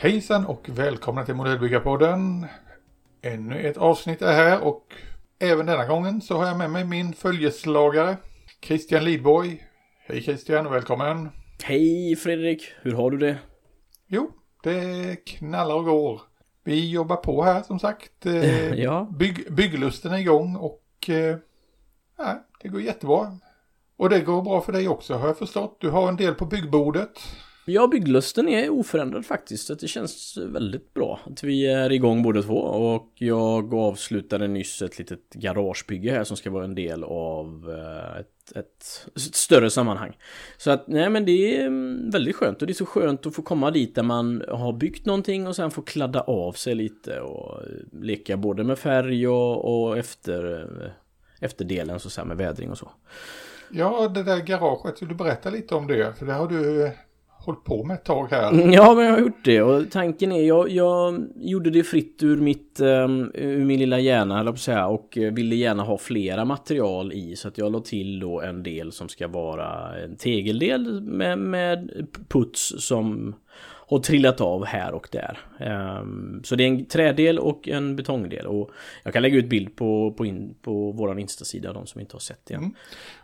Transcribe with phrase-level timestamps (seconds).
[0.00, 2.46] Hejsan och välkomna till Modellbyggarpodden.
[3.22, 4.94] Ännu ett avsnitt är här och
[5.38, 8.16] även denna gången så har jag med mig min följeslagare
[8.62, 9.62] Christian Lidborg.
[10.06, 11.28] Hej Christian och välkommen.
[11.62, 13.38] Hej Fredrik, hur har du det?
[14.06, 14.30] Jo,
[14.62, 16.20] det knallar och går.
[16.68, 18.26] Vi jobbar på här som sagt.
[18.26, 19.08] Eh, ja.
[19.10, 21.36] Bygg, bygglusten är igång och eh,
[22.18, 23.38] ja, det går jättebra.
[23.96, 25.76] Och det går bra för dig också har jag förstått.
[25.80, 27.18] Du har en del på byggbordet.
[27.70, 29.66] Ja, bygglusten är oförändrad faktiskt.
[29.66, 32.58] Så Det känns väldigt bra att vi är igång båda två.
[32.58, 38.20] Och jag avslutade nyss ett litet garagebygge här som ska vara en del av eh,
[38.20, 40.16] ett, ett, ett större sammanhang.
[40.56, 42.60] Så att, nej men det är mm, väldigt skönt.
[42.60, 45.56] Och det är så skönt att få komma dit där man har byggt någonting och
[45.56, 47.68] sen få kladda av sig lite och eh,
[48.02, 50.92] leka både med färg och, och efter, efterdelen
[51.40, 52.90] efter delen så, så med vädring och så.
[53.70, 56.18] Ja, det där garaget, vill du berätta lite om det?
[56.18, 56.92] För det har du
[57.38, 58.50] hållit på med ett tag här.
[58.50, 62.22] Mm, Ja, men jag har gjort det och tanken är, jag, jag gjorde det fritt
[62.22, 65.98] ur mitt, um, ur min lilla hjärna, jag på säga, och eh, ville gärna ha
[65.98, 70.16] flera material i, så att jag la till då en del som ska vara en
[70.16, 73.34] tegeldel med, med puts som
[73.88, 75.38] har trillat av här och där.
[76.00, 78.70] Um, så det är en trädel och en betongdel och
[79.04, 82.20] jag kan lägga ut bild på, på, in, på våran Insta-sida, de som inte har
[82.20, 82.60] sett det än.
[82.60, 82.74] Mm.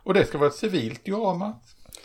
[0.02, 1.54] Och det ska vara ett civilt diorama.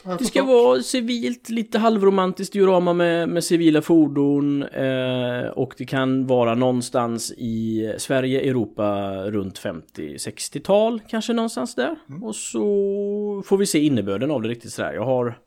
[0.03, 6.27] Det ska vara civilt, lite halvromantiskt diorama med, med civila fordon eh, och det kan
[6.27, 11.95] vara någonstans i Sverige, Europa runt 50-60-tal, kanske någonstans där.
[12.21, 14.93] Och så får vi se innebörden av det riktigt sådär.
[14.93, 15.37] Jag har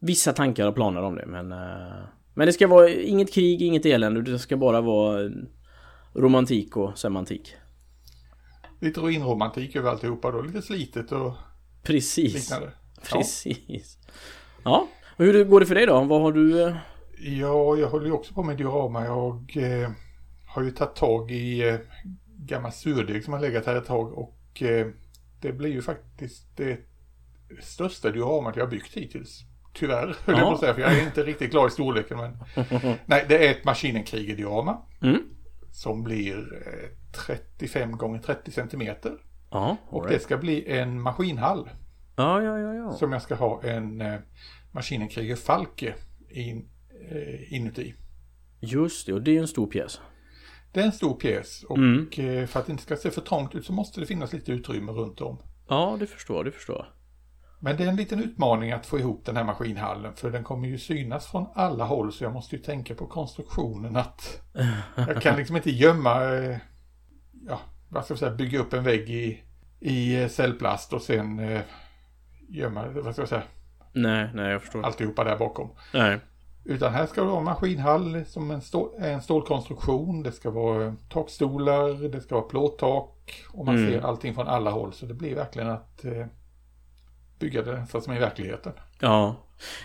[0.00, 1.58] vissa tankar och planer om det, men eh,
[2.38, 5.30] men det ska vara inget krig, inget elände, det ska bara vara
[6.14, 7.54] romantik och semantik.
[8.80, 10.42] Lite ruinromantik över alltihopa då.
[10.42, 11.32] Lite slitet och
[11.82, 12.34] Precis.
[12.34, 12.72] liknande.
[13.02, 13.98] Precis.
[14.64, 16.00] Ja, och hur går det för dig då?
[16.04, 16.62] Vad har du?
[16.62, 16.76] eh,
[17.20, 19.04] Ja, jag håller ju också på med diorama.
[19.04, 19.90] Jag eh,
[20.46, 21.76] har ju tagit tag i eh,
[22.38, 24.86] gammal surdeg som har legat här ett tag och eh,
[25.40, 26.78] det blir ju faktiskt det
[27.62, 29.40] största dioramat jag har byggt hittills.
[29.74, 30.46] Tyvärr, höll jag Ja.
[30.48, 32.16] på att säga, för jag är inte riktigt glad i storleken.
[32.18, 32.36] Men...
[33.06, 35.22] Nej, det är ett Maskinenkriger-diorama Mm.
[35.72, 36.36] som blir
[36.66, 36.88] eh,
[37.26, 39.12] 35 gånger 30 centimeter.
[39.50, 40.22] Ja, Och all det right.
[40.22, 41.70] ska bli en maskinhall
[42.18, 42.92] Ja, ja, ja, ja.
[42.92, 44.14] som jag ska ha en eh,
[44.72, 45.94] Maskinenkriger Falke
[46.30, 46.68] in,
[47.10, 47.94] eh, inuti.
[48.60, 50.00] Just det, och det är en stor pjäs.
[50.72, 52.08] Det är en stor pjäs och Mm.
[52.16, 54.52] eh, för att det inte ska se för trångt ut så måste det finnas lite
[54.52, 55.38] utrymme runt om.
[55.68, 56.94] Ja, det förstår det förstår.
[57.60, 60.68] Men det är en liten utmaning att få ihop den här maskinhallen för den kommer
[60.68, 64.40] ju synas från alla håll så jag måste ju tänka på konstruktionen att
[64.96, 66.56] jag kan liksom inte gömma, eh,
[67.46, 69.42] ja, vad ska jag säga, bygga upp en vägg i,
[69.80, 71.38] i eh, cellplast och sen
[72.48, 73.42] gömma, vad ska jag säga,
[73.92, 74.82] Nej, nej, jag förstår.
[74.84, 75.68] alltihopa där bakom.
[75.94, 76.18] Nej.
[76.64, 80.22] Utan här ska det vara maskinhall som en, stål, en stålkonstruktion.
[80.22, 83.90] Det ska vara takstolar, det ska vara plåttak och man Mm.
[83.90, 84.92] ser allting från alla håll.
[84.92, 86.26] Så det blir verkligen att eh,
[87.38, 88.72] bygga det så som i verkligheten.
[89.00, 89.36] Ja.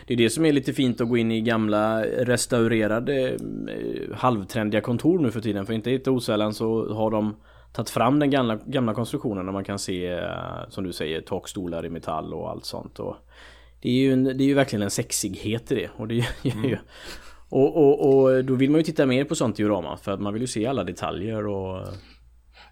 [0.08, 4.82] Det är det som är lite fint att gå in i gamla restaurerade eh, halvtrendiga
[4.82, 5.66] kontor nu för tiden.
[5.66, 7.36] För inte helt osällan så har de
[7.74, 11.86] tagit fram den gamla, gamla konstruktionen och man kan se, eh, som du säger, takstolar
[11.86, 13.00] i metall och allt sånt.
[13.00, 13.16] Och
[13.82, 15.90] det, är ju en, det är ju verkligen en sexighet i det.
[15.98, 16.78] Och, det ju,
[17.50, 20.34] och, och, och då vill man ju titta mer på sånt diorama för att man
[20.34, 21.88] vill ju se alla detaljer och...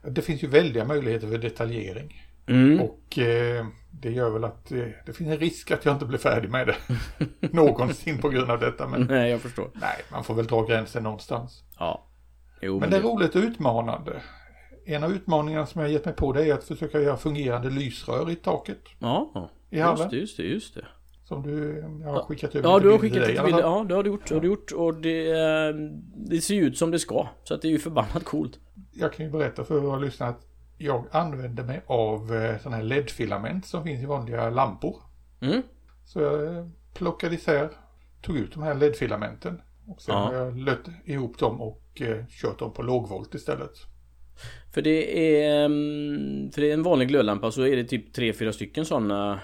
[0.04, 2.22] Det finns ju väldiga möjligheter för detaljering.
[2.48, 2.82] Mm.
[2.82, 6.18] Och eh, det gör väl att eh, det finns en risk att jag inte blir
[6.18, 8.88] färdig med det någonsin på grund av detta.
[8.88, 9.70] Men Nej, jag förstår.
[9.74, 11.64] nej, man får väl dra gränsen någonstans.
[11.80, 12.08] Ja.
[12.62, 14.22] Jo, Men det är roligt och utmanande.
[14.86, 17.70] En av utmaningarna som jag har gett mig på det är att försöka göra fungerande
[17.70, 18.82] lysrör i taket.
[19.00, 20.86] Ja, I just det, just det, just det.
[21.24, 23.60] Som du, jag har skickat över Ja, du har skickat lite bilder.
[23.62, 24.28] Ja, det har du gjort.
[24.28, 24.72] Det har du gjort.
[24.72, 25.74] Och det, eh,
[26.16, 27.28] det ser ju ut som det ska.
[27.44, 28.60] Så att det är ju förbannat coolt.
[28.94, 30.42] Jag kan ju berätta för våra lyssnare att
[30.78, 34.96] jag använder mig av eh, sådana här LED-filament som finns i vanliga lampor.
[35.42, 35.62] Mm.
[36.06, 37.70] Så jag eh, plockade isär,
[38.22, 39.62] tog ut de här LED-filamenten.
[39.88, 40.22] Och sen Ja.
[40.22, 41.82] har jag lött ihop dem och
[42.30, 43.72] kört dem på lågvolt istället.
[44.74, 45.66] För det är...
[45.66, 49.40] mm, För det är en vanlig glödlampa så är det typ tre fyra stycken sådana.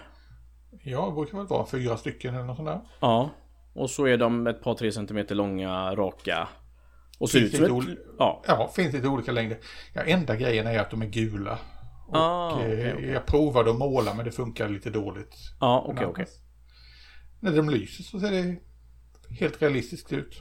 [0.83, 2.79] Ja, det brukar väl vara fyra stycken eller något sånt där.
[2.99, 3.29] Ja.
[3.73, 6.47] Och så är de ett par tre centimeter långa, raka.
[7.19, 7.97] Och ser ut som ett...
[8.19, 8.43] Ja.
[8.47, 9.57] Ja, finns lite olika längder.
[9.93, 11.59] Ja, enda grejen är att de är gula.
[12.07, 13.09] Och Ah, eh, okej, okej.
[13.09, 15.35] jag provade att måla men det funkar lite dåligt.
[15.59, 16.25] Ja, okej, okej.
[17.39, 18.55] När de lyser så ser det
[19.39, 20.39] helt realistiskt ut.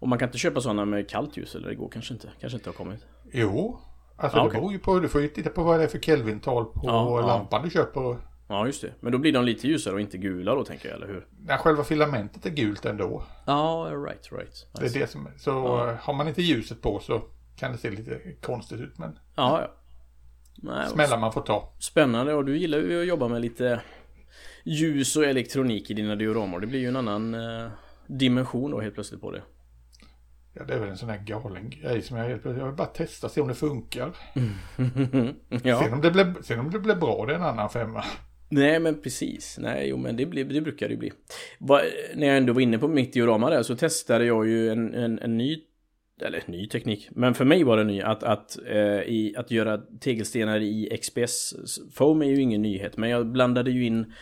[0.00, 2.28] Och man kan inte köpa sådana med kallt ljus eller det går kanske inte.
[2.40, 3.00] Kanske inte har kommit.
[3.32, 3.78] Jo,
[4.16, 5.98] alltså Ja, det beror ju på, du får ju titta på vad det är för
[5.98, 7.26] Kelvin-tal på ja.
[7.26, 8.16] lampan du köper.
[8.48, 8.92] Ja just det.
[9.00, 11.26] Men då blir de lite ljusare och inte gula då tänker jag, eller hur?
[11.46, 13.24] När själva filamentet är gult ändå.
[13.46, 14.66] Ja, right, right.
[14.72, 15.52] Det är det som, så
[16.00, 17.22] har man inte ljuset på så
[17.56, 18.98] kan det se lite konstigt ut.
[18.98, 19.70] Men Ja, ja.
[20.56, 21.72] Nej, smällar man får ta.
[21.78, 23.80] Spännande och du gillar ju att jobba med lite
[24.64, 26.60] ljus och elektronik i dina dioramor.
[26.60, 27.70] Det blir ju en annan eh,
[28.06, 29.42] dimension då helt plötsligt på det.
[30.56, 32.86] Ja, det är väl en sån här galen grej som jag helt jag vill bara
[32.86, 34.10] testa, se om det funkar.
[35.62, 35.82] ja.
[35.82, 38.04] Sen, om det blir, sen om det blir bra, det är en annan femma.
[38.48, 39.58] Nej men precis.
[39.60, 41.12] Nej jo men det, blir, det brukar det ju bli.
[41.58, 41.80] Va,
[42.14, 45.18] när jag ändå var inne på mitt diorama där så testade jag ju en, en,
[45.18, 45.58] en ny
[46.22, 49.78] eller ny teknik, men för mig var det ny att, att, eh, i, att göra
[50.00, 51.54] tegelstenar i XPS
[51.94, 54.12] foam är ju ingen nyhet, men jag blandade ju in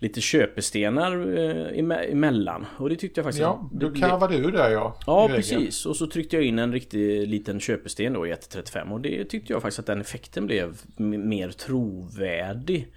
[0.00, 4.70] lite köpestenar eh, eme- emellan och det tyckte jag faktiskt Ja, du karvade ur där
[4.70, 4.96] ja.
[5.06, 5.86] Ja, precis.
[5.86, 9.52] Och så tryckte jag in en riktig liten köpesten då i 1.35 och det tyckte
[9.52, 12.92] jag faktiskt att den effekten blev mer trovärdig.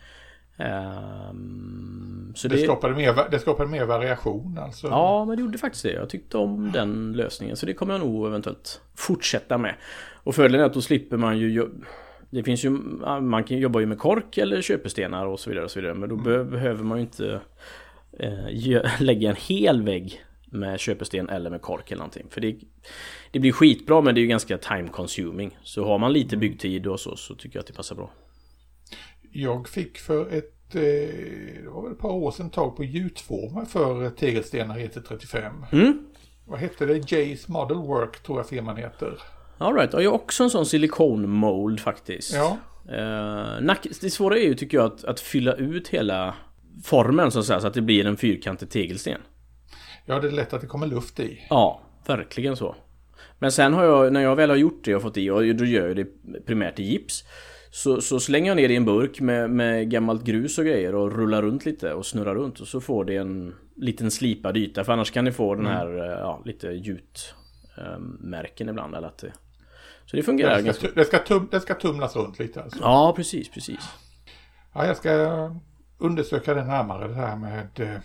[1.04, 4.88] Ehm, så Det, det, skapade mer, det skapade mer variation alltså.
[4.88, 5.92] Ja, men det gjorde faktiskt det.
[5.94, 7.56] Jag tyckte om den lösningen.
[7.58, 9.76] Så det kommer jag nog eventuellt fortsätta med.
[10.24, 11.70] Och fördelen är att då slipper man ju...
[12.34, 12.70] Det finns ju...
[13.22, 15.66] Man kan jobba ju med kork eller köpestenar och så vidare.
[15.66, 17.42] Och så vidare men då be- behöver man ju inte
[18.20, 22.28] eh, lägga en hel vägg med köpesten eller med kork eller någonting.
[22.30, 22.56] För det,
[23.32, 25.58] det blir skitbra men det är ju ganska time consuming.
[25.64, 28.12] Så har man lite byggtid och så, så tycker jag att det passar bra.
[29.32, 30.82] Jag fick för ett, eh,
[31.64, 35.66] det var väl ett par år sedan tag på gjutformar för tegelstenar i 135.
[35.72, 36.06] Mm.
[36.46, 37.12] Vad hette det?
[37.12, 39.20] Jays Model Work tror jag firman heter.
[39.64, 42.34] Alright, jag har också en sån silikonmold faktiskt.
[42.34, 42.58] Ja,
[42.90, 46.36] Eh, det svåra är ju tycker jag att, att fylla ut hela
[46.84, 49.22] formen så att säga så att det blir en fyrkantig tegelsten.
[50.06, 51.40] ja det är lätt att det kommer luft i.
[51.50, 52.76] Ja, verkligen så.
[53.40, 55.66] Men sen har jag, när jag väl har gjort det och fått i, och då
[55.66, 56.08] gör jag det
[56.46, 57.24] primärt i gips.
[57.72, 60.96] Så, så slänger jag ner det i en burk med, med gammalt grus och grejer
[60.96, 64.84] och rullar runt lite och snurrar runt och så får det en liten slipad yta
[64.84, 69.34] för annars kan ni få den här eh, ja, lite gjutmärken ibland eller att det,
[70.14, 72.80] Så det fungerar Det ska, ganska det, ska tum, det ska tumlas runt lite alltså.
[72.82, 73.90] Ja, precis, precis.
[74.74, 75.52] Ja, jag ska
[75.98, 78.02] undersöka det närmare det här med eh,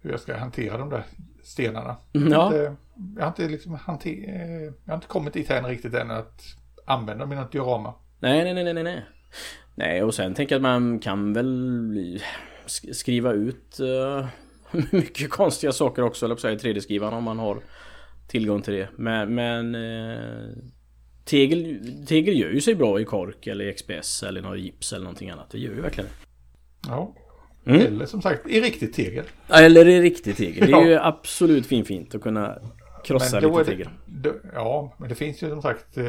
[0.00, 1.04] hur jag ska hantera de där
[1.42, 1.96] stenarna.
[2.12, 2.46] Ja.
[2.46, 2.76] Inte,
[3.16, 6.42] jag, har inte liksom hanter, eh, jag har inte kommit dit än riktigt än att
[6.84, 7.94] använda mina diorama.
[8.18, 9.04] Nej, nej, nej, nej, nej.
[9.74, 12.20] Nej, och sen tänker jag att man kan väl
[12.66, 14.26] sk- skriva ut uh,
[14.92, 17.58] mycket konstiga saker också, eller på att säga, i 3D-skrivaren om man har
[18.28, 18.88] tillgång till det.
[18.96, 20.48] Men, men eh,
[21.30, 25.04] tegel, tegel gör ju sig bra i kork eller i XPS eller något gips eller
[25.04, 25.50] någonting annat.
[25.50, 26.10] Det gör ju verkligen.
[26.88, 27.14] Ja.
[27.66, 27.80] Mm.
[27.86, 29.24] Eller som sagt i riktigt tegel.
[29.48, 30.66] Eller i riktig tegel.
[30.66, 30.86] Det är Ja.
[30.88, 32.58] ju absolut fin fint att kunna
[33.04, 33.88] krossa lite det, tegel.
[34.06, 36.04] då, ja, men det finns ju som sagt eh,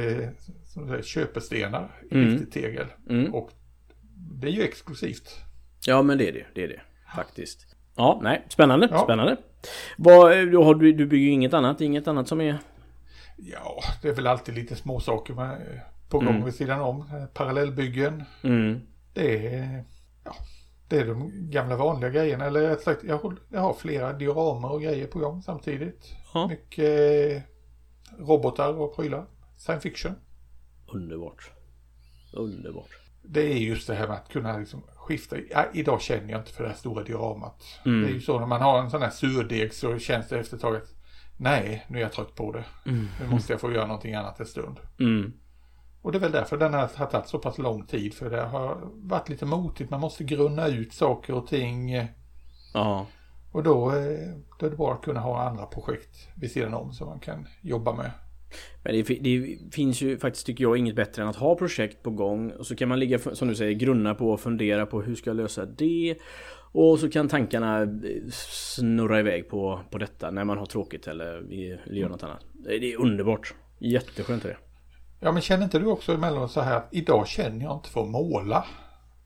[0.66, 2.30] som säger, köpestenar i Mm.
[2.32, 2.86] riktigt tegel.
[3.10, 3.34] Mm.
[3.34, 3.52] Och
[4.42, 5.30] det är ju exklusivt.
[5.86, 6.82] Ja men det är det, det är det.
[7.16, 7.76] Faktiskt.
[7.96, 9.04] Ja, nej, spännande, Ja.
[9.04, 9.38] spännande.
[9.98, 10.22] Vad,
[10.66, 12.58] har du, du bygger ju inget annat, inget annat som är...
[13.44, 16.46] Ja, det är väl alltid lite små saker med, på gång Mm.
[16.46, 17.28] vid sidan om.
[17.34, 18.24] Parallellbyggen.
[18.44, 18.80] Mm.
[19.14, 19.84] Det är,
[20.24, 20.36] ja,
[20.88, 22.46] det är de gamla vanliga grejerna.
[22.46, 26.16] Eller rätt sagt, jag, håll- jag har flera dioramer och grejer på gång samtidigt.
[26.34, 26.48] Ja.
[26.48, 27.42] Mycket eh,
[28.20, 29.26] robotar och prylar.
[29.58, 30.15] Science fiction.
[30.88, 31.51] Underbart.
[32.34, 32.89] Underbart.
[33.24, 35.36] Det är just det här med att kunna liksom skifta.
[35.50, 37.63] Ja, idag känner jag inte för det här stora dioramat.
[37.86, 38.01] Mm.
[38.01, 40.56] Det är ju så när man har en sån här surdeg så känns det efter
[40.56, 40.96] ett tag att
[41.41, 42.63] nej, nu är jag trött på det.
[42.86, 43.07] Mm.
[43.21, 44.79] Nu måste jag få göra någonting annat en stund.
[45.00, 45.33] Mm.
[46.01, 48.13] Och det är väl därför den här har tagit så pass lång tid.
[48.13, 49.89] För det har varit lite motigt.
[49.89, 52.07] Man måste grunna ut saker och ting.
[52.74, 53.07] Ja.
[53.51, 56.93] Och då, eh, då är det bra att kunna ha andra projekt vid sidan om
[56.93, 58.12] som man kan jobba med.
[58.83, 62.10] Men det, det finns ju faktiskt, tycker jag, inget bättre än att ha projekt på
[62.10, 62.51] gång.
[62.51, 65.29] Och så kan man ligga, som du säger, grunna på och fundera på hur ska
[65.29, 66.15] jag lösa det.
[66.74, 67.88] Och så kan tankarna eh,
[68.32, 72.46] snurra iväg på, på detta när man har tråkigt eller vill göra något annat.
[72.54, 73.54] Det är underbart.
[73.80, 74.58] Jätteskönt är det.
[75.20, 78.01] Ja men känner inte du också emellanåt så här att idag känner jag inte för
[78.01, 78.66] att måla.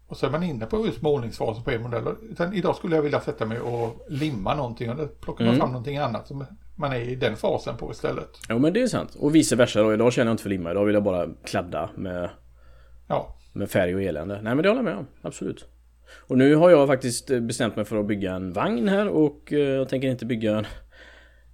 [0.08, 2.04] Och så är man inne på just målningsfasen på en modell.
[2.32, 4.90] Utan idag skulle jag vilja sätta mig och limma någonting
[5.22, 5.60] plockar man Mm.
[5.60, 8.30] fram någonting annat som man är i den fasen på istället.
[8.50, 9.16] Ja men det är sant.
[9.20, 9.94] Och vice versa då.
[9.94, 10.72] Idag känner jag inte för limma.
[10.72, 12.30] Idag vill jag bara kladda med,
[13.08, 14.42] Ja, med färg och elände.
[14.42, 15.08] Nej men det håller jag med om.
[15.22, 15.66] Absolut.
[16.28, 19.60] Och nu har jag faktiskt bestämt mig för att bygga en vagn här och eh,
[19.60, 20.66] jag tänker inte bygga en,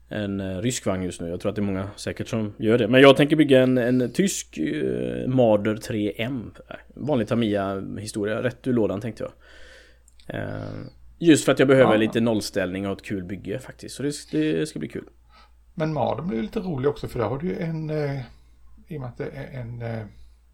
[0.10, 1.30] en eh, rysk vagn just nu.
[1.30, 2.88] Jag tror att det är många säkert som gör det.
[2.88, 6.52] Men jag tänker bygga en, en tysk eh, Marder 3M.
[6.94, 8.44] Vanlig Tamiya historia.
[8.44, 9.32] Rätt ur lådan tänkte jag.
[10.40, 10.62] Eh,
[11.20, 11.98] just för att jag behöver Ja.
[11.98, 13.96] lite nollställning och ett kul bygge faktiskt.
[13.96, 15.06] Så det, det ska bli kul.
[15.74, 18.22] Men Maden blir lite rolig också för där har du ju en, eh,
[18.88, 20.06] i och med att det är en eh,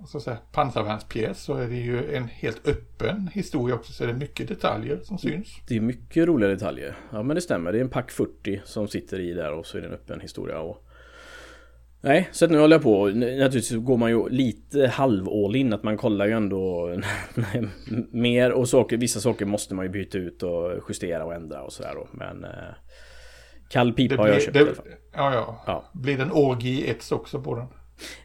[0.06, 4.08] ska jag säga, pansarvärnspjäs så är det ju en helt öppen historia också så är
[4.08, 5.62] det mycket detaljer som syns.
[5.68, 6.96] Det är mycket roliga detaljer.
[7.12, 7.72] Ja men det stämmer.
[7.72, 10.20] Det är en pack 40 som sitter i där och så är det en öppen
[10.20, 10.60] historia.
[10.60, 10.84] Och...
[12.02, 13.06] Nej, så att nu håller jag på.
[13.08, 15.74] Naturligtvis går man ju lite halv all in.
[15.74, 16.96] Att man kollar ju ändå
[18.12, 21.74] mer och saker, vissa saker måste man ju byta ut och justera och ändra och
[21.74, 22.08] sådär då.
[22.12, 22.50] Men eh,
[23.70, 24.86] kall pipa har jag köpt det, i alla fall.
[25.14, 25.92] Ja, ja, ja.
[25.94, 27.68] Blir det en orgi ets också på den?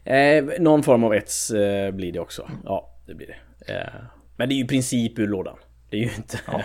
[0.03, 2.49] Eh, någon form av ets eh, blir det också.
[2.65, 3.73] Ja, det blir det.
[3.73, 3.89] Eh,
[4.37, 5.57] men det är ju i princip ur lådan.
[5.89, 6.39] Det är ju inte...
[6.47, 6.61] Ja.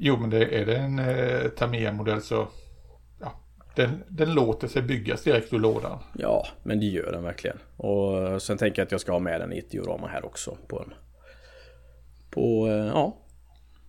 [0.00, 2.48] Jo, men det, är det en eh, Tamiya-modell så...
[3.20, 3.40] Ja,
[3.76, 5.98] den, den låter sig byggas direkt ur lådan.
[6.18, 7.58] Ja, men det gör den verkligen.
[7.76, 10.56] Och sen tänker jag att jag ska ha med den i ett diorama här också.
[10.68, 10.94] På en...
[12.30, 12.68] På...
[12.68, 13.16] Eh, ja.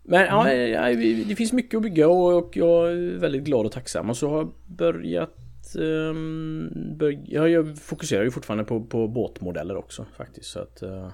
[0.03, 0.71] Men mm.
[0.71, 0.83] ja,
[1.27, 4.09] det finns mycket att bygga och jag är väldigt glad och tacksam.
[4.09, 5.40] Och så har jag börjat
[5.75, 10.49] um, bör, ja, jag fokuserar ju fortfarande på, på båtmodeller också faktiskt.
[10.49, 11.07] Så att, uh,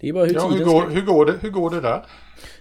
[0.00, 0.90] det är bara hur ja, hur går, ska...
[0.90, 2.02] hur, går det, hur går det där?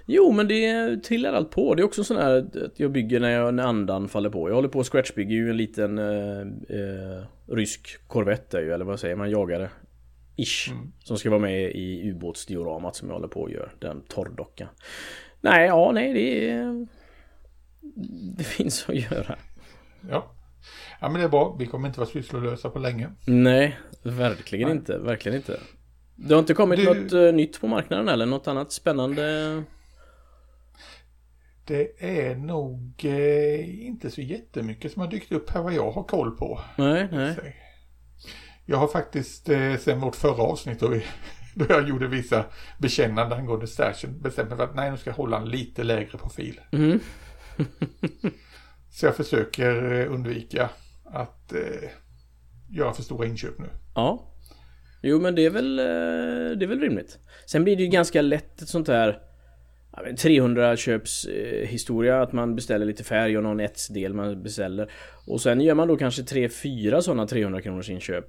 [0.05, 1.75] Jo, men det trillar allt på.
[1.75, 4.49] Det är också sån här att jag bygger när, jag, när andan faller på.
[4.49, 8.99] Jag håller på att scratchbygga ju en liten uh, uh, rysk korvett ju, eller vad
[8.99, 9.69] säger man, jagare.
[10.35, 10.71] Ish.
[10.71, 10.91] Mm.
[10.99, 13.69] Som ska vara med i ubåtsdioramat som jag håller på att göra.
[13.79, 14.67] Den torrdockan.
[15.41, 16.87] Nej, ja, nej, det är...
[18.37, 19.35] Det finns att göra.
[20.09, 20.31] Ja.
[20.99, 21.55] Ja men det är bra.
[21.59, 23.09] Vi kommer inte vara sysslolösa på länge.
[23.25, 24.77] Nej, verkligen Nej.
[24.77, 24.97] inte.
[24.97, 25.59] Verkligen inte.
[26.15, 26.85] Det har inte kommit du...
[26.85, 29.63] något uh, nytt på marknaden eller något annat spännande?
[31.67, 36.03] Det är nog eh, inte så jättemycket som har dykt upp här vad jag har
[36.03, 36.59] koll på.
[36.77, 37.55] Nej, nej.
[38.65, 41.03] Jag har faktiskt eh, sen vårt förra avsnitt då, vi,
[41.55, 42.45] då jag gjorde vissa
[42.77, 46.17] bekännande angående stashen bestämt mig för att nej nu ska jag hålla en lite lägre
[46.17, 46.61] profil.
[46.71, 46.99] Mm.
[48.91, 50.69] så jag försöker eh, undvika
[51.11, 51.89] att eh,
[52.69, 53.69] göra för stora inköp nu.
[53.95, 54.33] Ja.
[55.01, 57.19] Jo men det är väl, eh, det är väl rimligt.
[57.45, 59.21] Sen blir det ju ganska lätt ett sånt här
[60.17, 64.91] 300 köps eh, historia att man beställer lite färg och någon etsdel man beställer.
[65.27, 68.25] Och sen gör man då kanske 3-4 sådana 300 kronors inköp.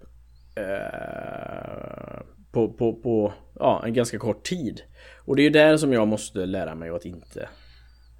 [0.57, 2.21] Eh,
[2.53, 4.83] på, på, på ja, en ganska kort tid.
[5.25, 7.49] Och det är ju där som jag måste lära mig att inte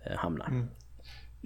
[0.07, 0.45] eh, hamna.
[0.45, 0.69] Mm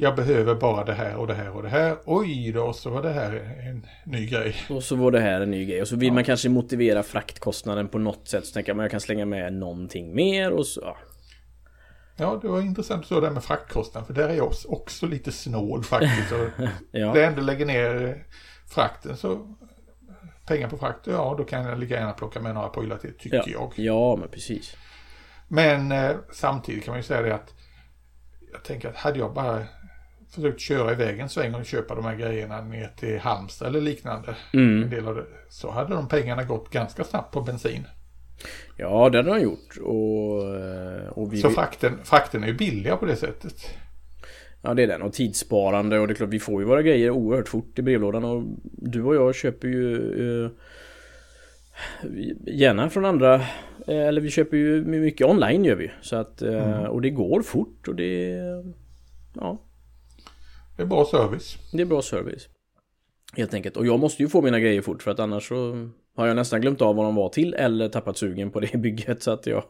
[0.03, 1.97] jag behöver bara det här och det här och det här.
[2.05, 3.33] Oj då, så var det här
[3.69, 4.55] en ny grej.
[4.71, 5.83] Och så var det här en ny grej.
[5.83, 6.15] Och så vill ja.
[6.15, 8.47] man kanske motivera fraktkostnaden på något sätt.
[8.47, 10.81] Så tänker man jag kan slänga med någonting mer och så.
[10.81, 10.97] Ja,
[12.17, 14.07] ja det var intressant så det med fraktkostnaden.
[14.07, 16.33] För där är jag också lite snål faktiskt.
[16.91, 17.13] ja.
[17.13, 18.25] Det ändå lägger ner
[18.67, 19.57] frakten så
[20.47, 23.37] pengar på frakt, ja då kan jag lika gärna plocka med några prylar till tycker
[23.37, 23.45] ja.
[23.47, 23.73] jag.
[23.77, 24.77] Ja, men precis.
[25.49, 27.55] Men eh, samtidigt kan man ju säga det att
[28.53, 29.67] jag tänker att hade jag bara
[30.35, 34.37] försökt köra iväg en sväng och köpa de här grejerna ner till Halmstad eller liknande.
[34.53, 34.83] Mm.
[34.83, 37.87] En del av det, så hade de pengarna gått ganska snabbt på bensin.
[38.77, 39.77] Ja, det hade de gjort.
[39.83, 41.37] Och, eh, och vi...
[41.37, 43.55] Så frakten, frakten är ju billiga på det sättet.
[44.63, 45.03] Ja, det är den.
[45.03, 45.99] Och tidssparande.
[45.99, 48.25] Och det är klart, vi får ju våra grejer oerhört fort i brevlådan.
[48.25, 50.51] Och du och jag köper ju eh,
[52.47, 53.35] gärna från andra.
[53.87, 55.91] Eh, eller vi köper ju mycket online gör vi.
[56.01, 56.91] Så att, eh, mm.
[56.91, 58.39] Och det går fort och det...
[59.35, 59.63] Ja.
[60.83, 61.59] Det är bra service.
[61.73, 62.49] Det är bra service.
[63.37, 63.77] Helt enkelt.
[63.77, 66.61] Och jag måste ju få mina grejer fort för att annars så har jag nästan
[66.61, 69.65] glömt av vad de var till eller tappat sugen på det bygget så att jag...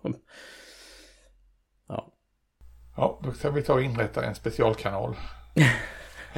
[1.89, 2.13] Ja.
[2.97, 5.17] Ja, då ska vi ta och inrätta en specialkanal.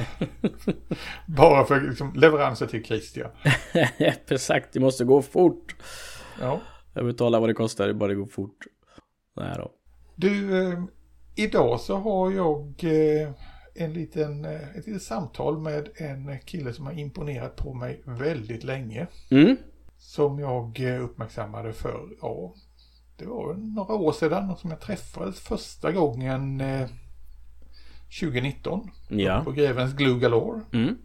[1.27, 3.31] Bara för liksom, leveranser till Christian.
[3.97, 5.75] Exakt, det måste gå fort.
[6.39, 6.61] Ja.
[6.93, 8.65] Jag betalar vad det kostar, det bara det går fort.
[9.35, 9.71] Nej då.
[10.15, 10.79] Du, eh,
[11.35, 13.29] idag så har jag eh,
[13.75, 18.63] en liten, eh, ett litet samtal med en kille som har imponerat på mig väldigt
[18.63, 19.07] länge.
[19.29, 19.57] Mm.
[19.97, 22.53] Som jag eh, uppmärksammade för, ja,
[23.17, 26.89] det var några år sedan som jag träffades första gången eh,
[28.19, 28.91] 2019.
[29.09, 29.41] Ja.
[29.43, 30.61] På Grevens Glue Galore.
[30.73, 30.97] Mm.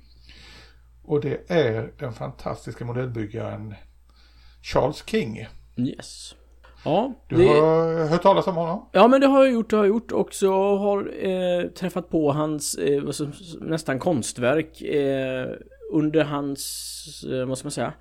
[1.03, 3.75] Och det är den fantastiska modellbyggaren
[4.63, 5.47] Charles King.
[5.77, 6.35] Yes.
[6.85, 7.49] Ja, du det...
[7.49, 8.89] har hört talas om honom?
[8.93, 9.71] Ja, men det har jag gjort.
[9.71, 10.13] Det har jag gjort.
[10.13, 13.03] Och så har eh, träffat på hans eh,
[13.61, 15.47] nästan konstverk eh,
[15.93, 17.93] under hans, eh, vad ska man säga?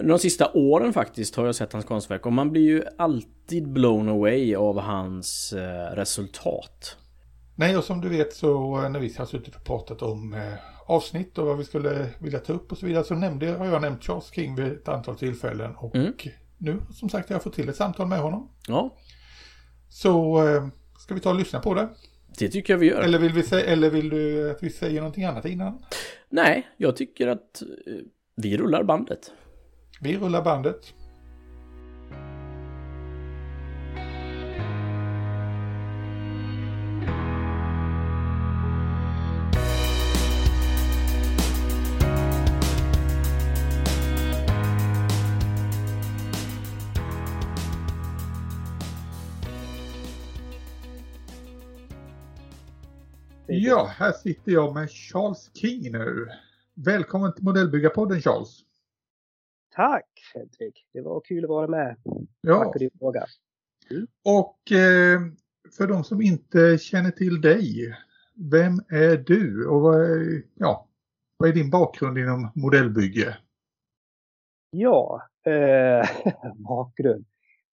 [0.00, 4.08] De sista åren faktiskt har jag sett hans konstverk och man blir ju alltid blown
[4.08, 6.96] away av hans eh, resultat.
[7.54, 10.40] Nej, och som du vet så eh, när vi har suttit och pratat om eh,
[10.86, 13.82] avsnitt och vad vi skulle vilja ta upp och så vidare så nämnde, har jag
[13.82, 16.12] nämnt Charles King vid ett antal tillfällen och mm.
[16.62, 18.50] Nu som sagt jag har fått till ett samtal med honom.
[18.68, 18.96] Ja.
[19.88, 21.88] Så eh, ska vi ta och lyssna på det.
[22.38, 23.00] Det tycker jag vi gör.
[23.00, 25.84] Eller vill, vi säga, eller vill du att vi säger någonting annat innan?
[26.28, 27.94] Nej, jag tycker att eh,
[28.36, 29.32] vi rullar bandet.
[30.00, 30.94] Vi rullar bandet.
[53.64, 56.28] Ja, här sitter jag med Charles King nu.
[56.74, 58.60] Välkommen till Modellbyggarpodden Charles.
[59.74, 61.96] Tack Fredrik, det var kul att vara med.
[62.40, 62.64] Ja.
[62.64, 63.24] Tack för din fråga.
[64.24, 65.20] Och eh,
[65.76, 67.96] för de som inte känner till dig,
[68.34, 70.88] vem är du och vad är, ja,
[71.36, 73.36] vad är din bakgrund inom modellbygge?
[74.70, 77.24] Ja, eh, bakgrund.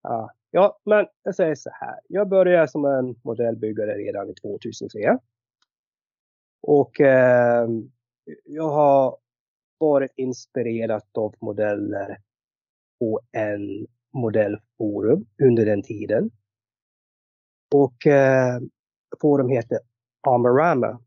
[0.02, 2.00] Ja, ja, men jag säger så här.
[2.08, 5.20] Jag började som en modellbyggare redan i 2003.
[6.62, 7.68] Och eh,
[8.46, 9.18] jag har
[9.78, 12.18] varit inspirerad av modeller
[13.00, 16.32] på en modellforum under den tiden.
[17.76, 18.62] Och eh,
[19.22, 19.80] forum heter
[20.28, 21.00] Armorama.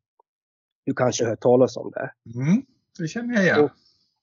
[0.84, 2.12] Du kanske har hört talas om det?
[2.34, 2.62] Mm,
[2.98, 3.64] det känner jag igen.
[3.64, 3.70] Och,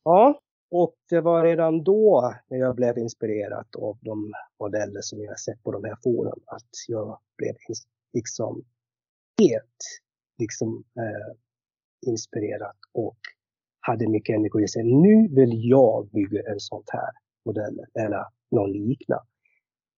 [0.03, 0.39] ja,
[0.71, 5.63] och det var redan då när jag blev inspirerad av de modeller som jag sett
[5.63, 7.55] på de här forum att jag blev
[8.13, 8.65] liksom
[9.41, 10.01] helt
[10.39, 11.36] liksom eh,
[12.12, 13.17] inspirerat och
[13.79, 14.60] hade mycket energi.
[14.60, 17.12] Jag sa, nu vill jag bygga en sån här
[17.46, 19.24] modell eller någon liknande.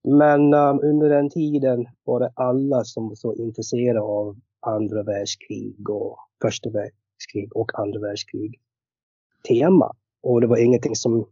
[0.04, 5.90] Men um, under den tiden var det alla som var så intresserade av andra världskrig
[5.90, 8.60] och första världskrig och andra världskrig
[9.48, 9.96] tema.
[10.22, 11.28] Och det var ingenting som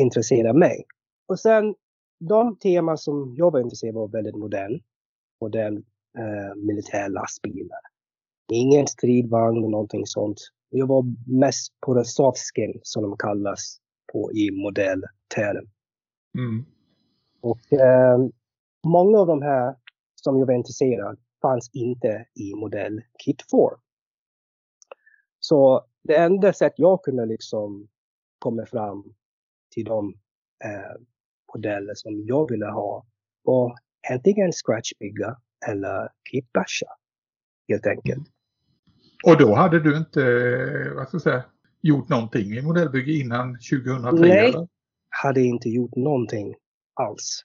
[0.00, 0.84] intresserade mig.
[1.28, 1.74] Och sen
[2.20, 4.80] de teman som jag var intresserad av var väldigt modern.
[5.40, 5.76] Modern
[6.18, 7.80] eh, militär lastbilar.
[8.52, 10.40] Ingen stridvagn eller någonting sånt.
[10.70, 11.04] Jag var
[11.40, 13.80] mest på det soft skin som de kallas
[14.12, 15.70] på i modellterm.
[16.38, 16.64] Mm.
[17.40, 18.18] Och eh,
[18.86, 19.76] många av de här
[20.14, 23.70] som jag var intresserad fanns inte i modell kit 4.
[25.40, 27.88] Så det enda sätt jag kunde liksom
[28.38, 29.14] komma fram
[29.74, 30.14] till de
[30.64, 31.00] eh,
[31.54, 33.06] modeller som jag ville ha
[33.42, 33.74] var
[34.10, 35.36] antingen scratchbygga
[35.68, 36.86] eller kitbasha.
[37.68, 38.28] Helt enkelt.
[39.26, 40.20] Och då hade du inte,
[40.96, 41.44] vad ska jag säga,
[41.80, 44.28] gjort någonting i modellbygge innan 2003?
[44.28, 44.68] Nej, eller?
[45.08, 46.54] hade inte gjort någonting
[46.94, 47.44] alls.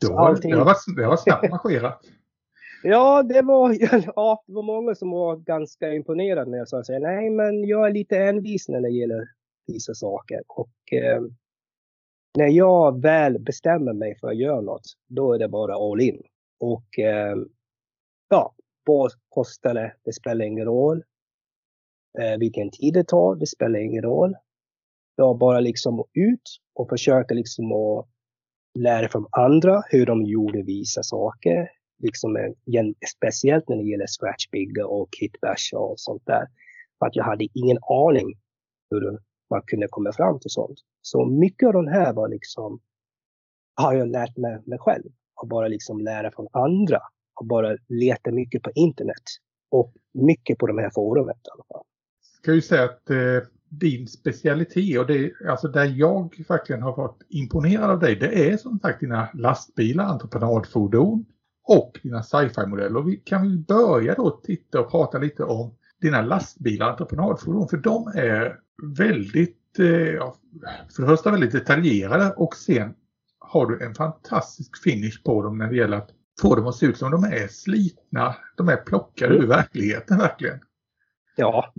[0.00, 2.00] Då, allting- det, varit, det varit snabbt marscherat.
[2.82, 3.76] Ja, det var,
[4.16, 7.86] ja, det var många som var ganska imponerade när jag sa här, nej men jag
[7.86, 9.28] är lite envis när det gäller
[9.66, 10.42] vissa saker.
[10.46, 11.22] Och eh,
[12.38, 16.22] när jag väl bestämmer mig för att göra något, då är det bara all in.
[16.60, 17.36] Och eh,
[18.28, 18.54] ja,
[18.90, 19.94] vad kostar det?
[20.04, 21.02] Det spelar ingen roll.
[22.18, 24.34] Eh, vilken tid det tar, det spelar ingen roll.
[25.16, 26.42] Jag bara liksom ut
[26.74, 28.08] och försöker liksom att
[28.78, 31.70] lära från andra hur de gjorde vissa saker.
[32.02, 36.46] Liksom, igen, speciellt när det gäller scratchbygga och kitbash och sånt där.
[36.98, 38.28] För att jag hade ingen aning
[38.90, 39.18] hur
[39.50, 40.78] man kunde komma fram till sånt.
[41.02, 42.80] Så mycket av det här var liksom,
[43.74, 45.10] har jag lärt mig, mig själv.
[45.42, 47.00] Och bara liksom lära från andra.
[47.40, 49.22] Och bara letar mycket på internet.
[49.70, 51.84] Och mycket på de här forumet i alla fall.
[52.42, 57.22] Ska ju säga att eh, din specialitet och det, alltså där jag verkligen har varit
[57.28, 61.24] imponerad av dig, det är som sagt dina lastbilar, entreprenadfordon
[61.68, 63.00] och dina sci-fi-modeller.
[63.00, 68.06] Vi kan vi börja då titta och prata lite om dina lastbilar, entreprenadfordon, för de
[68.06, 68.58] är
[68.96, 70.32] väldigt, eh,
[70.96, 72.94] för det första väldigt detaljerade och sen
[73.38, 76.86] har du en fantastisk finish på dem när det gäller att få dem att se
[76.86, 80.60] ut som de är slitna, de är plockade ur verkligheten verkligen.
[81.36, 81.72] Ja,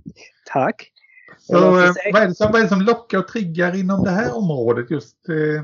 [0.46, 0.92] tack.
[1.38, 4.10] Så eh, vad, är det som, vad är det som lockar och triggar inom det
[4.10, 5.64] här området just eh,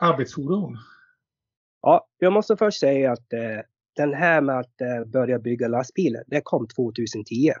[0.00, 0.78] arbetsfordon?
[1.82, 3.60] Ja, jag måste först säga att eh,
[3.96, 7.52] den här med att eh, börja bygga lastbilar, det kom 2010.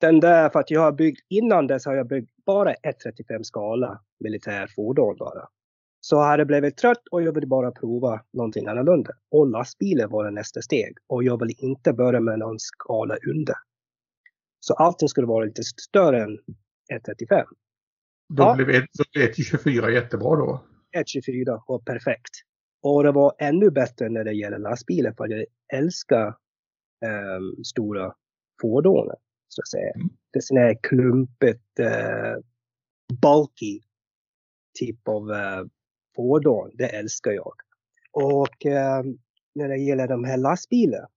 [0.00, 4.00] Den där, för att jag har byggt, innan dess har jag byggt bara 135 skala
[4.20, 5.48] militärfordon bara.
[6.04, 9.10] Så jag hade blivit trött och jag ville bara prova någonting annorlunda.
[9.30, 10.96] Och lastbilen var nästa steg.
[11.06, 13.54] Och jag ville inte börja med någon skala under.
[14.60, 16.38] Så allting skulle vara lite större än
[16.92, 17.46] 135.
[18.34, 18.54] Då Ja.
[18.56, 20.64] blev ett, så blev ett 24 jättebra då.
[20.96, 22.34] 124 var perfekt.
[22.82, 26.26] Och det var ännu bättre när det gäller lastbilar för jag älskar
[27.04, 28.14] ehm, stora
[28.62, 29.06] fordon.
[29.48, 29.92] Så att säga.
[29.96, 30.08] Mm.
[30.30, 32.42] Det är sån här klumpigt, uh,
[33.22, 33.80] bulky
[34.78, 35.64] typ av eh,
[36.16, 36.70] fordon.
[36.74, 37.54] Det älskar jag.
[38.12, 39.04] Och eh,
[39.54, 41.08] när det gäller de här lastbilarna.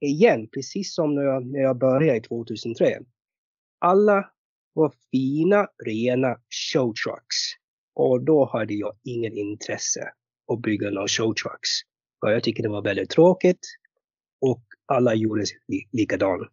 [0.00, 2.98] Igen, precis som när jag, när jag började 2003.
[3.78, 4.30] Alla
[4.72, 6.36] var fina, rena
[6.72, 7.36] showtrucks.
[7.94, 10.12] Och då hade jag ingen intresse
[10.52, 11.68] att bygga några showtrucks.
[12.20, 13.60] För jag tycker det var väldigt tråkigt.
[14.40, 15.44] Och alla gjorde
[15.92, 16.48] likadant.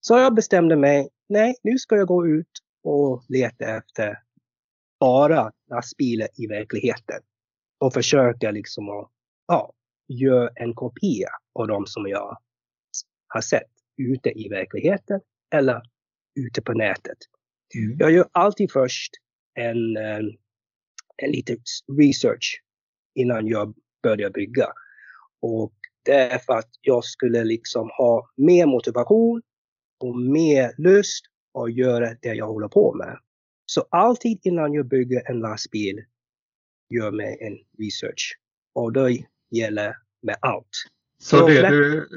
[0.00, 2.50] Så jag bestämde mig, nej, nu ska jag gå ut
[2.82, 4.18] och leta efter
[5.00, 7.20] bara lastbilar i verkligheten.
[7.80, 9.10] Och försöka liksom att
[9.46, 9.72] ja,
[10.08, 12.38] göra en kopia av de som jag
[13.28, 15.20] har sett ute i verkligheten
[15.54, 15.82] eller
[16.40, 17.18] ute på nätet.
[17.74, 17.96] Mm.
[17.98, 19.12] Jag gör alltid först
[19.54, 20.36] en, en,
[21.16, 21.56] en liten
[21.98, 22.62] research
[23.14, 24.66] innan jag börjar bygga.
[25.40, 29.42] Och det är för att jag skulle liksom ha mer motivation
[30.00, 31.24] och mer lust
[31.58, 33.18] att göra det jag håller på med.
[33.70, 36.04] Så alltid innan jag bygger en lastbil
[36.88, 38.38] gör mig en research.
[38.74, 40.70] Och det gäller med allt.
[41.20, 42.08] Så det du,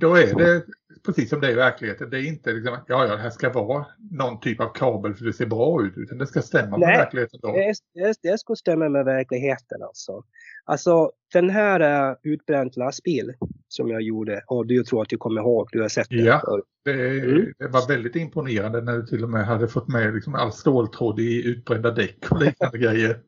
[0.00, 0.64] då är det
[1.06, 2.10] precis som det är i verkligheten.
[2.10, 5.24] Det är inte liksom, ja, ja, det här ska vara någon typ av kabel för
[5.24, 5.92] det ser bra ut.
[5.96, 7.40] Utan det ska stämma Nej, med verkligheten.
[7.42, 7.52] Då.
[7.52, 10.24] Det, det, det ska stämma med verkligheten alltså.
[10.64, 13.32] Alltså den här uh, utbränt lastbil
[13.68, 14.42] som jag gjorde.
[14.46, 16.16] Och du tror att du kommer ihåg, du har sett det.
[16.16, 17.52] Ja, det, mm.
[17.58, 21.20] det, var väldigt imponerande när du till och med hade fått med liksom all ståltråd
[21.20, 23.20] i utbrända däck och liknande grejer.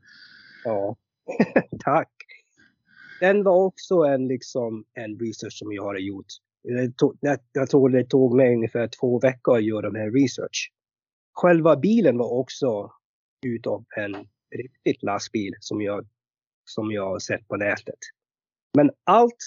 [0.64, 0.96] Ja,
[1.84, 2.08] tack
[3.22, 6.26] den var också en, liksom, en research som jag har gjort.
[6.62, 7.18] Jag, tog,
[7.52, 10.72] jag tror det tog mig ungefär två veckor att göra den här research.
[11.32, 12.92] Själva bilen var också
[13.46, 14.16] utav en
[14.56, 16.06] riktigt lastbil som jag,
[16.64, 17.98] som jag har sett på nätet.
[18.76, 19.42] Men allt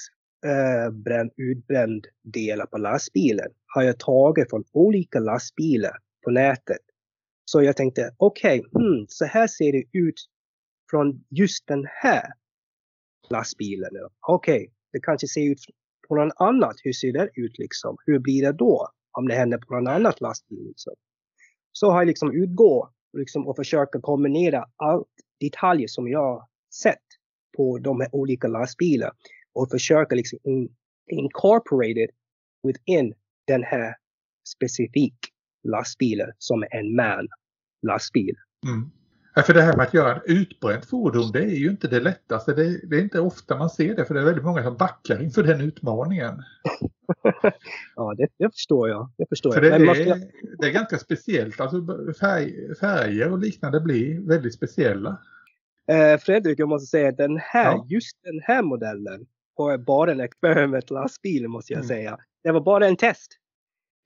[0.45, 6.81] eh, bränd, utbränd delar på lastbilen har jag tagit från olika lastbilar på nätet.
[7.45, 10.25] Så jag tänkte, okej, okay, hmm, så här ser det ut
[10.89, 12.33] från just den här
[13.29, 13.89] lastbilen.
[14.27, 15.59] Okej, okay, det kanske ser ut
[16.07, 16.75] på något annat.
[16.83, 17.97] Hur ser det ut liksom?
[18.05, 18.89] Hur blir det då?
[19.11, 20.67] Om det händer på något annat lastbil.
[20.67, 20.93] Liksom.
[21.71, 25.07] Så har jag liksom utgå liksom, och försöka kombinera allt
[25.39, 27.07] detaljer som jag sett
[27.57, 29.13] på de här olika lastbilarna
[29.53, 30.75] och försöka liksom in,
[31.07, 32.09] incorporate it
[32.63, 33.13] within
[33.47, 33.95] den här
[34.47, 35.27] specifika
[35.63, 37.27] lastbilen som är en man
[37.87, 38.35] lastbil.
[38.67, 38.91] Mm.
[39.35, 41.99] Ja, för det här med att göra ett utbränt fordon det är ju inte det
[41.99, 42.53] lättaste.
[42.53, 45.21] Det, det, är inte ofta man ser det för det är väldigt många som backar
[45.23, 46.43] inför den utmaningen.
[47.95, 49.09] ja, det, det, förstår jag.
[49.17, 49.81] Det, förstår för jag.
[49.81, 50.21] Det, är, jag...
[50.59, 51.59] det är ganska speciellt.
[51.59, 51.77] Alltså
[52.19, 55.17] färg, färger och liknande blir väldigt speciella.
[55.87, 57.85] Eh, Fredrik, jag måste säga att den här, ja.
[57.89, 61.87] just den här modellen var bara en experiment lastbil måste jag mm.
[61.87, 62.17] säga.
[62.43, 63.39] Det var bara en test.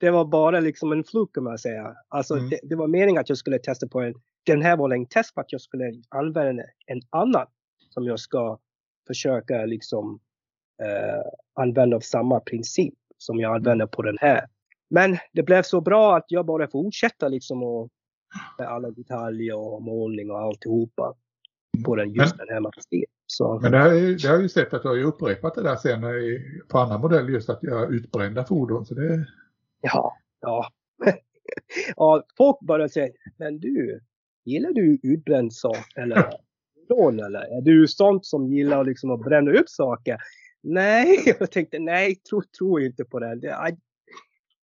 [0.00, 1.96] Det var bara liksom en fluk kan man säga.
[2.08, 2.50] Alltså mm.
[2.50, 4.14] det, det, var meningen att jag skulle testa på en
[4.46, 7.46] den här var en test för att jag skulle använda en annan
[7.88, 8.58] som jag ska
[9.06, 10.20] försöka liksom
[10.82, 14.46] eh, använda av samma princip som jag använder på den här.
[14.90, 17.88] Men det blev så bra att jag bara fortsätter liksom och
[18.58, 21.14] med alla detaljer och målning och alltihopa
[21.84, 23.10] på den, just men, den här materien.
[23.26, 23.60] Så.
[23.62, 26.02] Men det har, det har ju sett att du har ju upprepat det där sen
[26.68, 28.86] på andra modeller just att göra utbrända fordon.
[28.86, 29.26] Så det...
[29.80, 30.66] Ja, ja.
[31.96, 34.00] ja, folk börjar säga, men du,
[34.44, 36.30] Gillar du utbränd sak eller
[36.88, 37.40] lån eller?
[37.40, 40.16] Är du sånt som gillar liksom att bränna upp saker?
[40.62, 43.34] Nej, jag tänkte nej, tro, tro inte på det.
[43.34, 43.76] det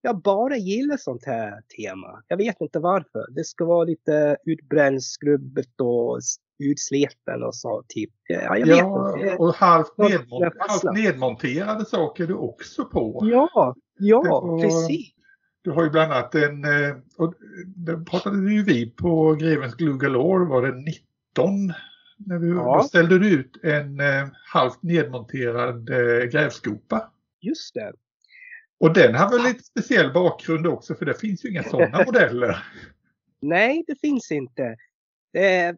[0.01, 2.23] jag bara gillar sånt här tema.
[2.27, 3.25] Jag vet inte varför.
[3.31, 6.19] Det ska vara lite utbränd, skrubbet och
[6.59, 8.11] utsleten och så typ.
[8.27, 9.35] Ja, jag ja vet inte.
[9.37, 13.19] och halvt, nedmont halvt nedmonterade saker du också på.
[13.23, 14.61] Ja, ja, var...
[14.61, 15.13] precis.
[15.61, 17.33] Du har ju bland annat en, eh, och
[17.75, 21.73] det pratade ju vi på Grevens Glue Galore, var det 19?
[22.17, 22.77] När vi, ja.
[22.77, 27.11] Då ställde du ut en eh, halvt nedmonterad eh, grävskopa.
[27.41, 27.93] Just det.
[28.79, 32.63] Och den har väl lite speciell bakgrund också för det finns ju inga sådana modeller.
[33.41, 34.75] Nej, det finns inte.
[35.33, 35.77] Det,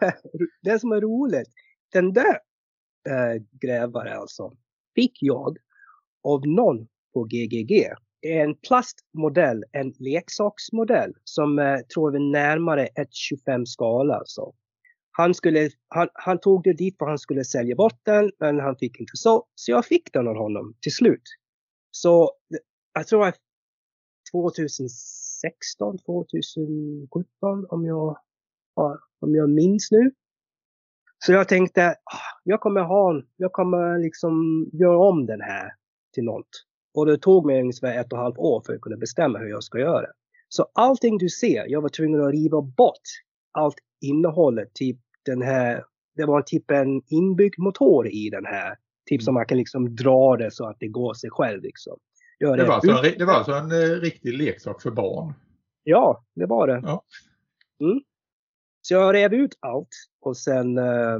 [0.62, 1.48] det som är roligt,
[1.92, 2.38] den där
[3.08, 4.52] eh, äh, grävaren alltså,
[4.94, 5.58] fick jag
[6.22, 13.66] av någon på GGG en plastmodell, en leksaksmodell som eh, tror vi närmare ett 25
[13.66, 14.14] skala.
[14.14, 14.52] Alltså.
[15.10, 18.76] Han, skulle, han, han, tog det dit för han skulle sälja bort den, men han
[18.76, 19.46] fick inte så.
[19.54, 21.22] Så jag fick den av honom till slut.
[21.90, 22.32] Så
[22.94, 23.36] jag tror att
[24.32, 28.18] 2016, 2017 om jag,
[29.20, 30.10] om jag minns nu.
[31.18, 35.72] Så jag tänkte, ah, jag kommer ha, jag kommer liksom göra om den här
[36.14, 36.48] till något.
[36.94, 39.48] Och det tog mig ungefär ett och ett halvt år för att kunna bestämma hur
[39.48, 40.06] jag ska göra.
[40.48, 43.02] Så allting du ser, jag var tvungen att riva bort
[43.52, 44.74] allt innehållet.
[44.74, 45.84] Typ den här,
[46.16, 50.36] det var typ en inbyggd motor i den här Typ som man kan liksom dra
[50.36, 51.98] det så att det går sig själv liksom.
[52.40, 55.34] Gör Det var, alltså det var alltså en eh, riktig leksak för barn.
[55.82, 56.80] Ja, det var det.
[56.82, 57.02] Ja.
[57.80, 58.00] Mm.
[58.86, 59.88] Så jag rev ut allt
[60.20, 61.18] och sen eh,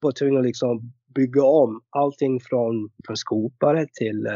[0.00, 4.32] var tvungen att liksom bygga om allting från, från skopare till eh,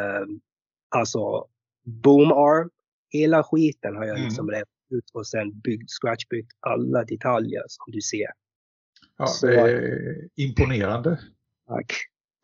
[0.97, 1.47] alltså
[1.85, 2.71] boom arm.
[3.11, 4.25] Hela skiten har jag Mm.
[4.29, 8.29] liksom revt ut och sen byggt, scratchbyggt alla detaljer som du ser.
[9.19, 11.21] Ja, Så- det är imponerande.
[11.69, 11.93] Tack,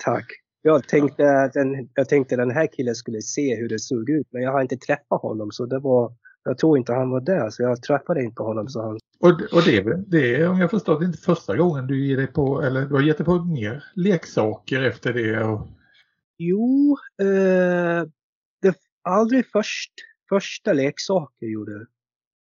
[0.05, 0.27] tack.
[0.63, 4.27] Jag tänkte, att den, jag tänkte den här killen skulle se hur det såg ut
[4.31, 6.13] men jag har inte träffat honom så det var,
[6.45, 9.63] jag tror inte han var där så jag träffade inte honom så han Och, och
[9.67, 12.87] det, det är, om jag förstår det, inte första gången du ger dig på, eller
[12.87, 15.45] du har gett dig på mer leksaker efter det.
[15.45, 15.69] Och,
[16.43, 18.05] Jo, eh,
[18.63, 19.93] det aldrig först,
[20.29, 21.87] första leksaken gjorde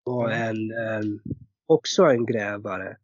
[0.05, 1.21] var en, en,
[1.67, 2.97] också en grävare.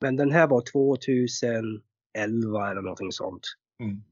[0.00, 3.42] Men den här var 2011 eller någonting sånt.
[3.80, 4.02] Mm.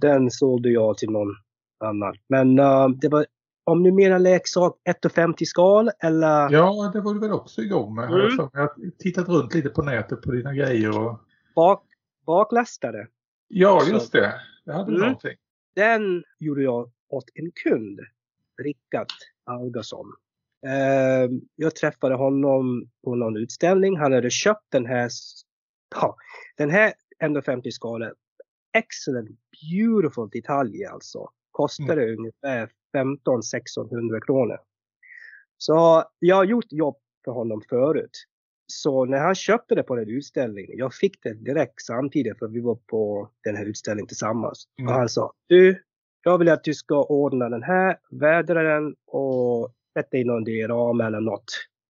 [0.00, 1.34] Den sålde jag till någon
[1.84, 2.14] annan.
[2.28, 3.26] Men eh, det var,
[3.66, 6.50] om du menar leksak 1,50 skal eller?
[6.52, 8.04] ja, det var du väl också igång med.
[8.04, 8.36] Mm.
[8.52, 10.98] jag har tittat runt lite på nätet på dina grejer.
[11.00, 11.20] Och,
[11.54, 11.84] Bak,
[12.26, 13.06] baklastare.
[13.48, 14.34] ja, Så- just det.
[14.64, 15.00] Det hade du Mm.
[15.06, 15.36] någonting.
[15.74, 18.00] Den gjorde jag åt en kund,
[18.62, 19.06] Rickard
[19.44, 20.06] Algason.
[20.66, 23.96] Eh, jag träffade honom på någon utställning.
[23.96, 25.10] Han hade köpt den här,
[25.94, 26.16] ja,
[26.56, 28.12] den här 150 skalet.
[28.78, 29.30] Excellent,
[29.70, 31.28] beautiful detalj alltså.
[31.50, 34.58] Kostade ungefär 15-1600 kronor.
[35.58, 38.24] Så jag har gjort jobb för honom förut.
[38.66, 42.60] Så när han köpte det på den utställningen, jag fick det direkt samtidigt för vi
[42.60, 44.64] var på den här utställningen tillsammans.
[44.78, 44.88] Mm.
[44.88, 45.82] Och han sa, du,
[46.22, 51.00] jag vill att du ska ordna den här, vädra den och sätta in någon diagram
[51.00, 51.44] eller något.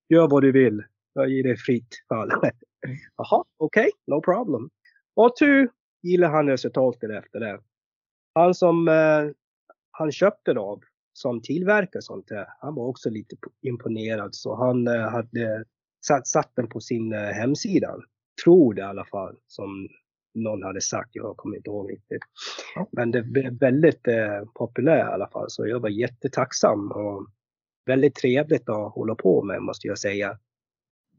[0.09, 0.83] Gör vad du vill.
[1.12, 2.31] Jag ger dig fritt fall.
[3.16, 4.71] Jaha, okej, no problem.
[5.14, 5.69] Och tu
[6.03, 7.61] gillar han resultatet efter det.
[8.35, 9.31] Han som eh,
[9.90, 10.81] han köpte det av,
[11.16, 15.64] som tillverkar sånt här, han var också lite imponerad så han eh, hade
[16.07, 17.96] satt, satt den på sin eh, hemsida.
[18.44, 19.88] Tror det i alla fall, som
[20.35, 22.22] någon hade sagt, jag kommer inte ihåg riktigt.
[22.92, 27.26] Men det blev väldigt eh, populär i alla fall så jag var jättetacksam och
[27.87, 30.38] väldigt trevligt att hålla på med måste jag säga.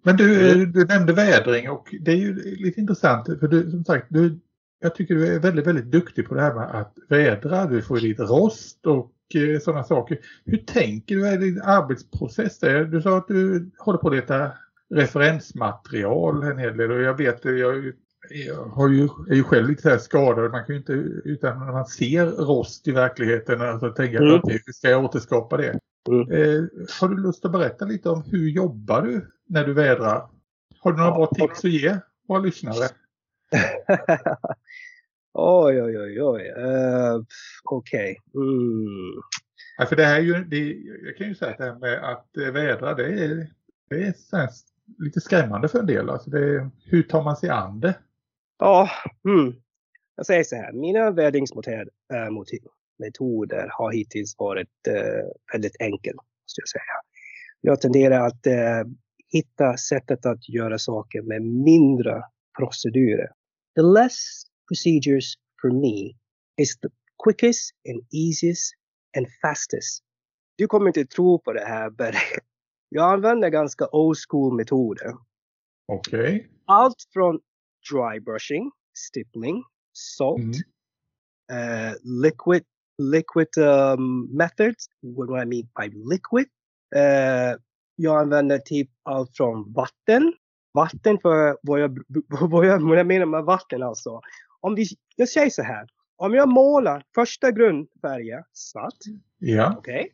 [0.04, 4.08] Men du, du nämnde vädring och det är ju lite intressant för du, som sagt,
[4.10, 4.40] du,
[4.80, 7.66] jag tycker du är väldigt, väldigt duktig på det här med att vädra.
[7.66, 10.18] Du får ju lite rost och eh, sådana saker.
[10.46, 11.28] Hur tänker du?
[11.28, 12.60] Är din arbetsprocess?
[12.60, 12.84] Där?
[12.84, 14.52] Du sa att du håller på att leta
[14.90, 17.94] referensmaterial en hel del och jag vet, jag,
[18.30, 20.52] jag har ju, är ju själv lite så här skadad.
[20.52, 20.94] Man kan ju inte,
[21.30, 24.36] utan när man ser rost i verkligheten, alltså tänka Mm.
[24.36, 25.80] att hur ska jag återskapa det?
[26.10, 26.32] Mm.
[26.32, 26.64] Eh,
[27.02, 30.30] har du lust att berätta lite om hur jobbar du när du vädrar?
[30.80, 32.88] Har du några bra tips att ge våra lyssnare?
[35.38, 36.42] oj, oj, oj, oj.
[36.42, 37.24] Uh,
[37.64, 38.18] Okej.
[38.36, 39.22] Mm.
[39.78, 40.74] Ja, för det här är ju, det,
[41.08, 43.48] jag kan ju säga att det här med att eh, vädra, det är,
[43.90, 44.14] det är
[45.04, 46.10] lite skrämmande för en del.
[46.10, 47.96] Alltså det, hur tar man sig an det?
[48.60, 48.90] Ja,
[49.26, 49.56] mm.
[50.16, 50.74] jag säger så här.
[50.74, 51.90] Mina vädringsmetoder
[53.00, 57.02] metoder har hittills varit eh, väldigt enkla, måste jag säga.
[57.62, 58.84] Jag tenderar att eh,
[59.28, 62.24] hitta sättet att göra saker med mindre
[62.60, 63.32] procedurer.
[63.76, 66.14] The less procedures for me
[66.62, 66.90] is the
[67.24, 68.74] quickest and easiest
[69.18, 70.04] and fastest.
[70.58, 72.14] Du kommer inte tro på det här, men
[72.90, 75.14] jag använder ganska old school metoder.
[75.88, 76.48] Okej.
[76.66, 77.40] allt från
[77.92, 80.40] dry brushing, stippling, salt,
[81.50, 81.90] Mm.
[81.90, 82.64] uh, liquid
[82.98, 84.90] liquid um, methods.
[85.02, 86.48] What do I mean by liquid?
[86.96, 87.60] Uh,
[87.96, 90.34] jag använder typ allt från vatten.
[90.74, 94.22] Vatten för vad jag, vad jag, vad jag menar med vatten alltså.
[94.68, 95.88] Om vi, jag säger så här.
[96.16, 98.98] Om jag målar första grundfärgen svart,
[99.40, 99.76] Ja.
[99.78, 100.14] Okej.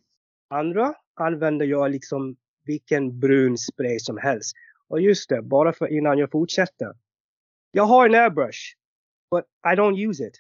[0.50, 2.36] Andra använder jag liksom
[2.66, 4.56] vilken brun spray som helst.
[4.88, 6.94] Och just det, bara för innan jag fortsätter.
[7.72, 8.60] Jag har en airbrush.
[9.32, 10.34] But I don't use it.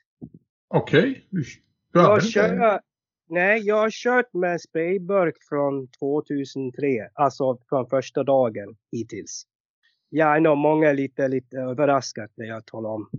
[0.67, 1.27] Okej.
[1.29, 1.43] Du
[1.91, 2.81] Jag kör,
[3.29, 7.09] nej, jag har kört med sprayburk från 2003.
[7.13, 9.47] Alltså från första dagen hittills.
[10.15, 13.09] Ja, know, många är lite, lite överraskade när jag talar om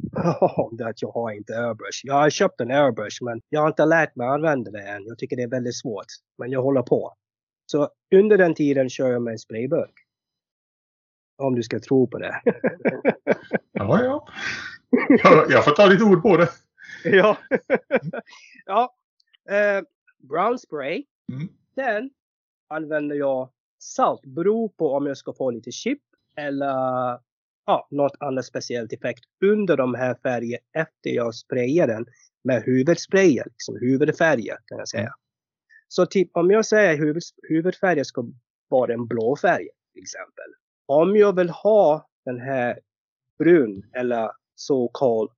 [0.84, 2.00] att jag har inte airbrush.
[2.02, 5.06] Jag har köpt en airbrush men jag har inte lärt mig att använda det än.
[5.06, 6.06] Jag tycker det är väldigt svårt.
[6.38, 7.14] Men jag håller på.
[7.66, 9.94] Så under den tiden kör jag med en sprayburk.
[11.36, 12.42] Om du ska tro på det.
[13.72, 14.28] Ja, ja.
[15.08, 16.48] Jag, jag får ta ditt ord på det.
[17.04, 17.38] ja.
[18.66, 18.94] ja.
[19.50, 19.84] Eh,
[20.28, 21.04] brown spray.
[21.32, 21.48] Mm.
[21.74, 22.10] Sen
[22.68, 24.26] använder jag salt.
[24.26, 26.00] Beror på om jag ska få lite chip
[26.36, 26.74] eller
[27.66, 32.06] ja, något annat speciellt effekt under de här färgerna efter jag sprayar den
[32.44, 35.02] med huvudsprayer, liksom huvudfärger kan jag säga.
[35.02, 35.12] Mm.
[35.88, 38.26] Så typ om jag säger huvud, huvudfärgen ska
[38.68, 40.44] vara en blå färg till exempel.
[40.86, 42.78] Om jag vill ha den här
[43.38, 45.28] brun eller så kallad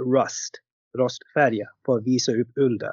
[0.00, 0.54] rust,
[0.98, 2.92] rostfärg för att visa upp under.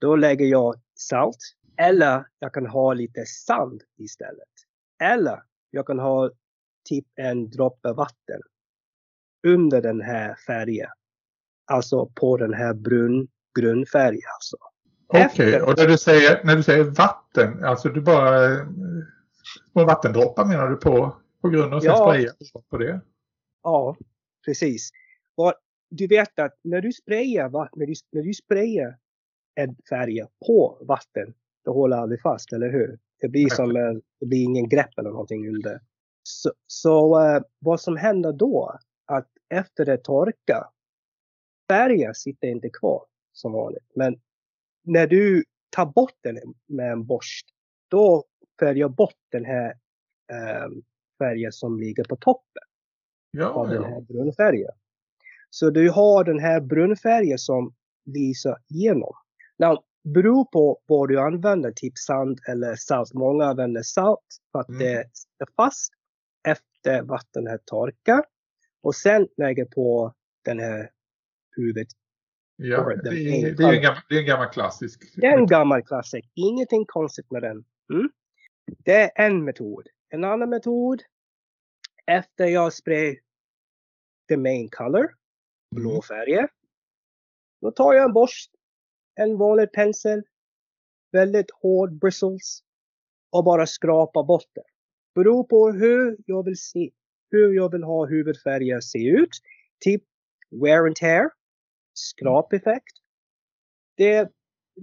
[0.00, 1.38] Då lägger jag salt
[1.76, 4.48] eller jag kan ha lite sand istället.
[5.02, 6.30] Eller jag kan ha
[6.88, 8.40] typ en droppe vatten
[9.46, 10.90] under den här färgen.
[11.64, 14.56] Alltså på den här brun, grundfärgen alltså.
[15.06, 15.60] Okej, okay.
[15.60, 18.66] och när du, säger, när du säger vatten, alltså du bara
[19.72, 21.96] små vattendroppar menar du på, på grund och sen ja.
[21.96, 22.32] sprayar
[22.70, 23.00] på det?
[23.62, 23.96] Ja,
[24.44, 24.90] precis.
[25.34, 25.54] Och
[25.90, 28.96] du vet att när du sprayar, när du, när du sprayar
[29.54, 32.98] en färg på vatten, då håller aldrig fast, eller hur?
[33.20, 33.74] Det blir som
[34.20, 35.80] det blir ingen grepp eller någonting under.
[36.28, 40.64] Så, så uh, vad som händer då, att efter det torkar,
[41.70, 43.90] färgen sitter inte kvar som vanligt.
[43.94, 44.20] Men
[44.84, 47.46] när du tar bort den med en borst,
[47.88, 48.24] då
[48.60, 49.70] färgar bort den här
[50.32, 50.68] uh,
[51.18, 52.62] färgen som ligger på toppen
[53.30, 54.72] ja, av den här brunfärgen.
[55.50, 59.12] Så du har den här brunfärgen som lyser igenom.
[59.58, 63.14] Now, beror på vad du använder, typ sand eller salt.
[63.14, 64.78] Många använder salt för att mm.
[64.78, 64.94] det
[65.38, 65.92] är fast
[66.48, 68.24] efter vattnet torkar.
[68.82, 70.90] Och sen lägger på den här
[71.56, 71.88] huvudet.
[72.56, 75.12] Ja, det, är, det, är en gammal, det är en gammal klassisk.
[75.16, 76.30] Det är en gammal klassik.
[76.34, 77.64] Ingenting konstigt med den.
[77.92, 78.10] Mm?
[78.78, 79.88] Det är en metod.
[80.08, 81.02] En annan metod.
[82.06, 83.20] Efter jag spray
[84.28, 85.14] the main color,
[85.76, 86.02] blå mm.
[86.02, 86.48] färger.
[87.60, 88.50] Då tar jag en borst
[89.18, 90.22] en vanlig pensel,
[91.12, 92.60] väldigt hård bristles
[93.30, 94.62] och bara skrapa bort det.
[95.18, 96.90] Beror på hur jag vill se,
[97.30, 99.30] hur jag vill ha huvudfärger se ut.
[99.84, 100.02] Typ
[100.62, 101.30] wear and tear,
[101.94, 102.94] skrapeffekt.
[103.96, 104.28] Det,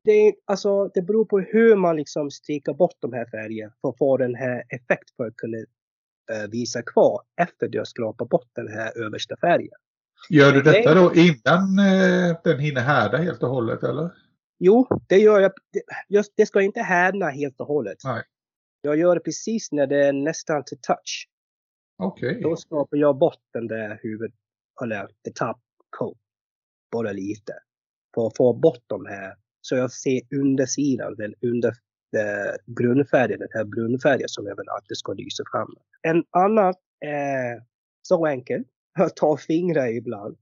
[0.03, 3.97] det, alltså, det beror på hur man liksom stryker bort de här färgerna för att
[3.97, 8.49] få den här effekten för att kunna uh, visa kvar efter du har skrapat bort
[8.55, 9.77] den här översta färgen.
[10.29, 14.09] Gör du detta då innan eh, den hinner härda helt och hållet eller?
[14.59, 15.51] Jo, det gör jag.
[16.09, 17.97] Just, det ska inte härna helt och hållet.
[18.03, 18.23] Nej.
[18.85, 21.29] Jag gör det precis när det är nästan till touch.
[21.97, 22.29] Okej.
[22.29, 22.41] Okay.
[22.41, 24.31] Då skapar jag bort den där huvud,
[24.83, 26.17] eller the top coat.
[26.91, 27.53] Bara lite.
[28.15, 29.35] För att få bort de här.
[29.61, 31.73] Så jag ser undersidan, den under
[32.11, 35.75] den grundfärgen, den här brunfärgen som jag vill att det ska lysa fram.
[36.01, 36.73] En annan
[37.05, 37.63] är
[38.01, 38.63] så enkel.
[38.97, 40.37] Jag tar fingrar ibland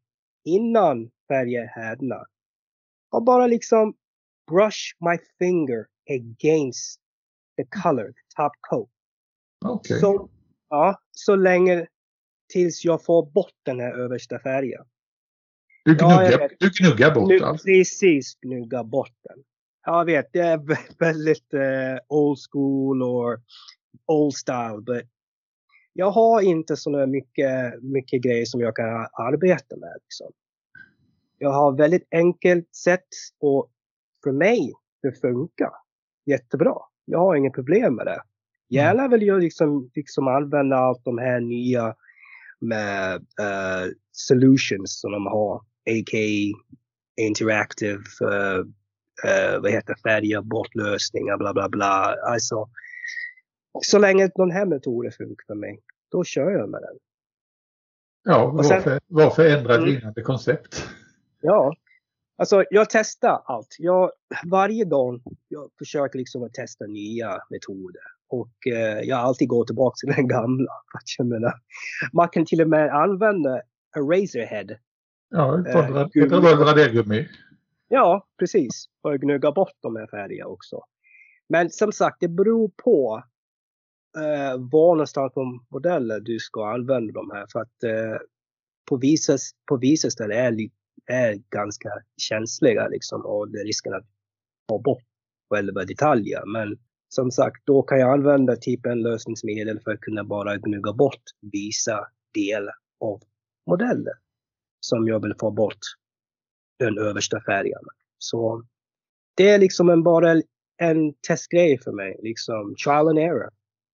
[0.46, 2.26] innan färgen härdnar.
[3.12, 3.94] Och bara liksom
[4.52, 7.03] brush my finger against
[7.58, 8.90] the color, the top coat.
[9.66, 10.00] Okay.
[10.00, 10.30] Så,
[10.70, 11.88] ja, så länge
[12.54, 14.86] tills jag får bort den här översta färgen.
[15.86, 17.58] Du gnuggar, ja, du gnuggar bort den?
[17.58, 19.44] Precis, gnuggar bort den.
[19.86, 20.62] Jag vet, det är
[21.00, 23.42] väldigt uh, old school or
[24.06, 24.82] old style.
[24.82, 25.04] But
[25.94, 29.94] jag har inte så mycket, mycket grejer som jag kan arbeta med.
[30.04, 30.32] Liksom.
[31.38, 33.08] Jag har väldigt enkelt sätt
[33.40, 33.72] och
[34.24, 35.72] för mig, det funkar
[36.26, 36.76] jättebra.
[37.06, 38.22] Jag har inget problem med det.
[38.70, 41.96] Gärna vill jag liksom, liksom använda allt de här nya
[42.60, 45.56] med uh, solutions som de har.
[45.90, 46.58] A.k.a.
[47.22, 48.60] interactive, uh,
[49.26, 52.16] uh, vad heter färdiga bortlösningar, bla bla bla.
[52.28, 52.70] Alltså,
[53.82, 55.80] så länge den här metoden funkar för mig,
[56.12, 57.00] då kör jag med den.
[58.24, 59.94] Ja, varför, varför ändra ett mm.
[59.94, 60.90] vinnande koncept?
[61.42, 61.76] Ja,
[62.44, 63.76] Alltså jag testar allt.
[63.80, 64.12] Jag,
[64.46, 68.02] varje gång jag försöker liksom att testa nya metoder.
[68.28, 70.72] Och eh, jag alltid går tillbaka till den gamla.
[71.18, 71.54] Jag menar,
[72.14, 73.62] man kan till och med använda
[73.98, 74.76] Eraserhead.
[75.30, 77.28] Ja, ett radergummi.
[77.88, 78.86] Ja, precis.
[79.02, 80.82] Att gnugga bort de här färgerna också.
[81.50, 83.24] Men som sagt, det beror på
[84.18, 87.46] eh, var någonstans på modellen du ska använda de här.
[87.52, 88.18] För att eh,
[88.90, 89.38] på vissa,
[89.70, 90.70] på vissa ställen är det
[91.06, 94.06] är ganska känsliga liksom och det är risken att
[94.68, 95.04] ta bort
[95.50, 96.46] själva detaljer.
[96.46, 96.78] Men
[97.10, 101.24] som sagt, då kan jag använda typ en lösningsmedel för att kunna bara gnugga bort
[101.52, 103.22] vissa delar av
[103.70, 104.14] modellen
[104.80, 105.80] som jag vill få bort
[106.80, 107.82] den översta färgen.
[108.18, 108.64] Så
[109.38, 110.42] det är liksom en, bara
[110.78, 113.50] en testgrej för mig, liksom trial and error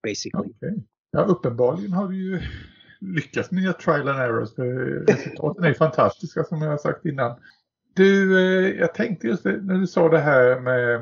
[0.08, 0.50] basically.
[0.50, 0.84] Okay.
[1.12, 2.42] Ja, uppenbarligen har du ju
[3.02, 4.56] lyckas med trial and errors.
[4.56, 4.66] För
[5.08, 7.40] resultaten är fantastiska som jag har sagt innan.
[7.94, 10.96] Du, eh, jag tänkte just det, när du sa det här med,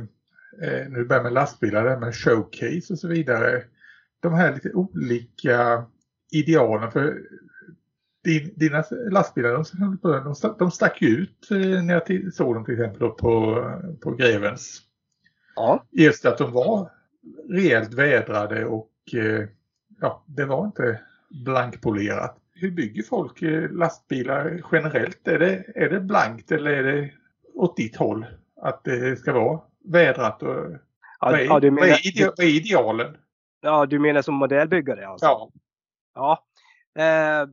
[0.61, 3.63] eh, nu börjar med lastbilar, med showcase och så vidare.
[4.19, 5.85] De här lite olika
[6.31, 7.21] idealen för
[8.23, 13.09] din, dina lastbilar, de, de, de stack ut eh, när jag såg dem till exempel
[13.09, 13.63] på,
[14.01, 14.81] på Grevens.
[15.55, 15.85] Ja.
[15.91, 16.91] Just att de var
[17.49, 18.91] rejält vädrade och
[20.01, 20.99] ja, det var inte
[21.29, 22.37] blankpolerat.
[22.53, 25.27] Hur bygger folk eh, lastbilar generellt?
[25.27, 27.11] Är det, är det blankt eller är det
[27.53, 28.25] åt ditt håll?
[28.61, 30.71] Att det ska vara vädrat och
[31.19, 33.17] Ja, vad, är, ja, du vad, menar, är ide, vad är idealen?
[33.61, 35.25] ja, du menar som modellbyggare alltså?
[35.25, 35.51] Ja.
[36.15, 36.45] Ja.
[36.99, 37.49] Eh,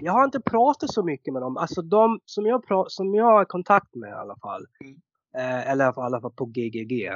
[0.00, 1.56] jag har inte pratat så mycket med dem.
[1.56, 4.66] Alltså de som jag, pra- som jag har kontakt med i alla fall.
[4.84, 4.96] Mm.
[5.36, 7.10] Eh, eller i alla fall på GGG.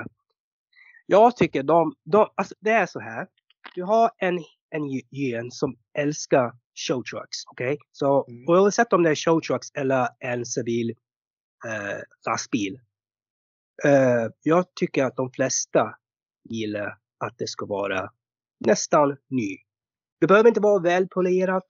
[1.06, 3.26] Jag tycker de, de alltså det är så här.
[3.74, 4.38] Du har en,
[4.76, 6.52] en gen som älskar
[6.88, 7.44] showtrucks.
[7.50, 7.78] Okej?
[7.92, 8.44] Så Mm.
[8.48, 10.90] oavsett om det är showtrucks eller en civil
[11.66, 12.80] eh, lastbil.
[13.84, 15.96] Eh, jag tycker att de flesta
[16.50, 18.10] gillar att det ska vara
[18.66, 19.56] nästan ny.
[20.20, 21.68] Det behöver inte vara välpolerat,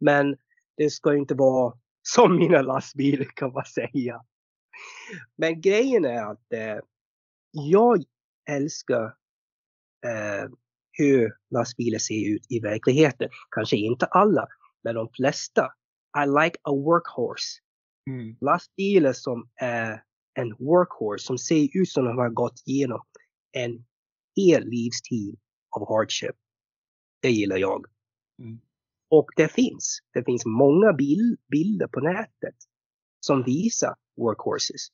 [0.00, 0.36] men
[0.76, 4.24] det ska inte vara som mina lastbilar kan man säga.
[5.36, 6.78] Men grejen är att eh,
[7.50, 8.04] jag
[8.50, 9.04] älskar
[10.06, 10.50] eh,
[10.98, 13.28] hur lastbilar ser ut i verkligheten.
[13.50, 14.46] Kanske inte alla,
[14.84, 15.72] men de flesta.
[16.24, 17.60] I like a workhorse.
[18.10, 18.36] Mm.
[18.40, 20.02] Lastbilar som är
[20.34, 23.02] en workhorse som ser ut som de har gått igenom
[23.52, 23.84] en
[24.36, 25.38] hel livstid
[25.70, 26.36] av hardship.
[27.22, 27.86] Det gillar jag.
[28.42, 28.60] Mm.
[29.10, 29.98] Och det finns.
[30.12, 32.56] Det finns många bil, bilder på nätet
[33.20, 34.88] som visar workhorses.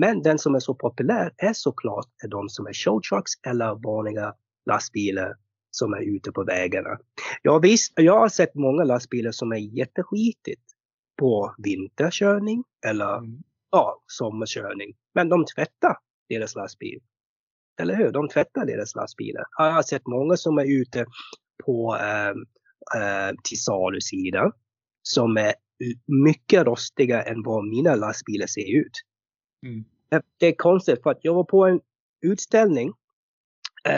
[0.00, 4.34] Men den som är så populär är såklart är de som är showtrucks eller vanliga
[4.66, 5.34] lastbilar
[5.70, 6.98] som är ute på vägarna.
[7.42, 10.62] Ja, visst, jag har sett många lastbilar som är jätteskitigt
[11.18, 13.42] på vinterkörning eller Mm.
[13.70, 14.96] ja, sommarkörning.
[15.14, 15.96] Men de tvättar
[16.28, 17.00] deras lastbil.
[17.80, 18.12] Eller hur?
[18.12, 19.44] De tvättar deras lastbilar.
[19.58, 21.06] Jag har sett många som är ute
[21.64, 22.28] på eh,
[23.02, 24.52] eh, till salusidan
[25.02, 25.54] som är
[26.24, 28.92] mycket rostiga än vad mina lastbilar ser ut.
[29.66, 29.84] Mm.
[30.38, 31.80] Det- är konstigt för att jag var på en
[32.26, 32.92] utställning,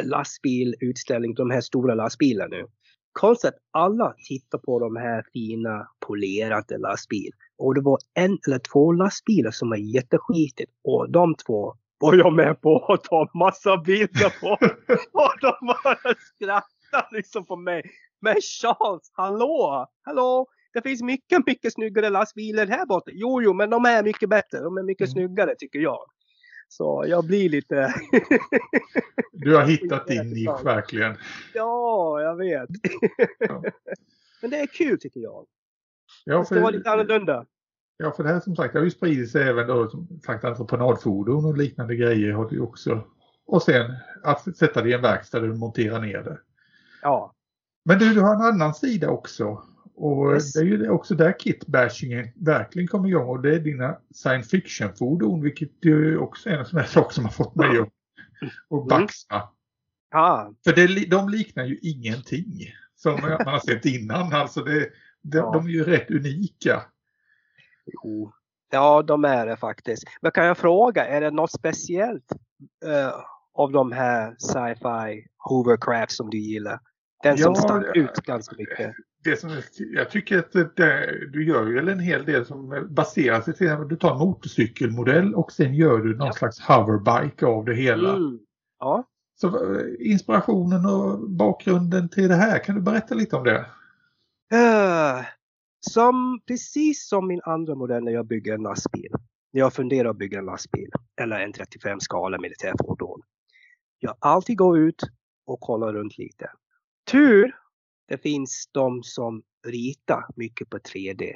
[0.02, 2.66] lastbilutställning, de här stora lastbilarna nu.
[3.12, 7.30] Konstigt att alla tittar på de här fina polerade lastbil.
[7.58, 12.32] Och det var en eller två lastbilar som var jätteskitigt och de två var jag
[12.32, 14.48] med på att ta massa bilder på.
[15.12, 17.82] och de bara skrattade liksom på mig.
[18.20, 23.10] Men Charles, hallå, hallå, det finns mycket, mycket snyggare lastbilar här borta.
[23.14, 24.60] Jo, jo, men de är mycket bättre.
[24.60, 25.12] De är mycket Mm.
[25.12, 25.98] snyggare tycker jag.
[26.68, 27.94] Så jag blir lite,
[29.32, 31.16] Du har hittat din nisch verkligen.
[31.54, 32.68] ja, jag vet.
[33.38, 33.62] Ja.
[34.42, 35.46] men det är kul tycker jag.
[36.24, 37.46] Ja, Det ska vara lite annorlunda.
[37.96, 40.44] Ja, för det här som sagt det har ju spridit sig även då som sagt
[40.44, 43.04] entreprenadfordon och liknande grejer har du också.
[43.46, 46.38] Och sen att sätta det i en verkstad där du monterar ner det.
[47.02, 47.34] Ja,
[47.84, 49.62] Men du, du har en annan sida också.
[49.98, 50.52] Och Yes.
[50.52, 55.42] det är ju också där kit-bashingen verkligen kommer igång och det är dina science fiction-fordon
[55.42, 57.88] vilket ju också är en sån här sak som har fått mig att
[58.80, 59.48] att baxna.
[60.10, 62.52] ja, För det, de liknar ju ingenting
[62.96, 64.32] som man har sett innan.
[64.32, 64.88] Alltså det,
[65.22, 65.50] de, Ja.
[65.52, 66.82] de är ju rätt unika.
[67.86, 68.32] jo.
[68.70, 70.04] Ja, de är det faktiskt.
[70.20, 72.32] Men kan jag fråga, är det något speciellt
[72.86, 73.12] eh,
[73.54, 76.80] av de här sci-fi hovercraft som du gillar?
[77.22, 78.94] Den som Ja, stack det- ut ganska mycket.
[79.30, 79.50] Det som,
[79.92, 83.88] jag tycker att det, du gör ju en hel del som baserar sig till att
[83.88, 86.32] du tar en motorcykelmodell och sen gör du någon Ja.
[86.32, 88.16] slags hoverbike av det hela.
[88.16, 88.38] Mm.
[88.78, 89.04] Ja.
[89.34, 93.66] Så eh, inspirationen och bakgrunden till det här, kan du berätta lite om det?
[94.52, 95.24] Eh,
[95.80, 99.10] som, precis som min andra modell när jag bygger en lastbil.
[99.52, 103.20] När jag funderar att bygga en lastbil eller en 35 skala militärfordon.
[103.98, 105.02] Jag alltid går ut
[105.46, 106.50] och kollar runt lite.
[107.10, 107.52] Tur,
[108.08, 111.32] det finns de som ritar mycket på 3D.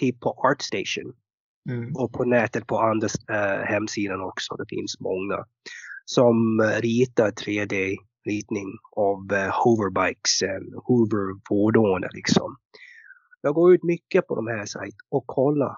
[0.00, 1.14] Typ på Artstation
[1.70, 1.96] Mm.
[1.96, 4.54] och på nätet på andra eh, hemsidan också.
[4.56, 5.44] Det finns många
[6.04, 12.56] som eh, ritar 3D-ritning av eh, hoverbikes, eh, hoverfordon liksom.
[13.42, 15.76] Jag går ut mycket på de här sajterna och kollar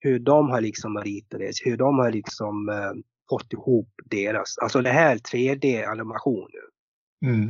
[0.00, 2.92] hur de har liksom ritat det, hur de har liksom eh,
[3.30, 7.28] fått ihop deras, alltså det här 3D-animation nu.
[7.30, 7.48] Mm.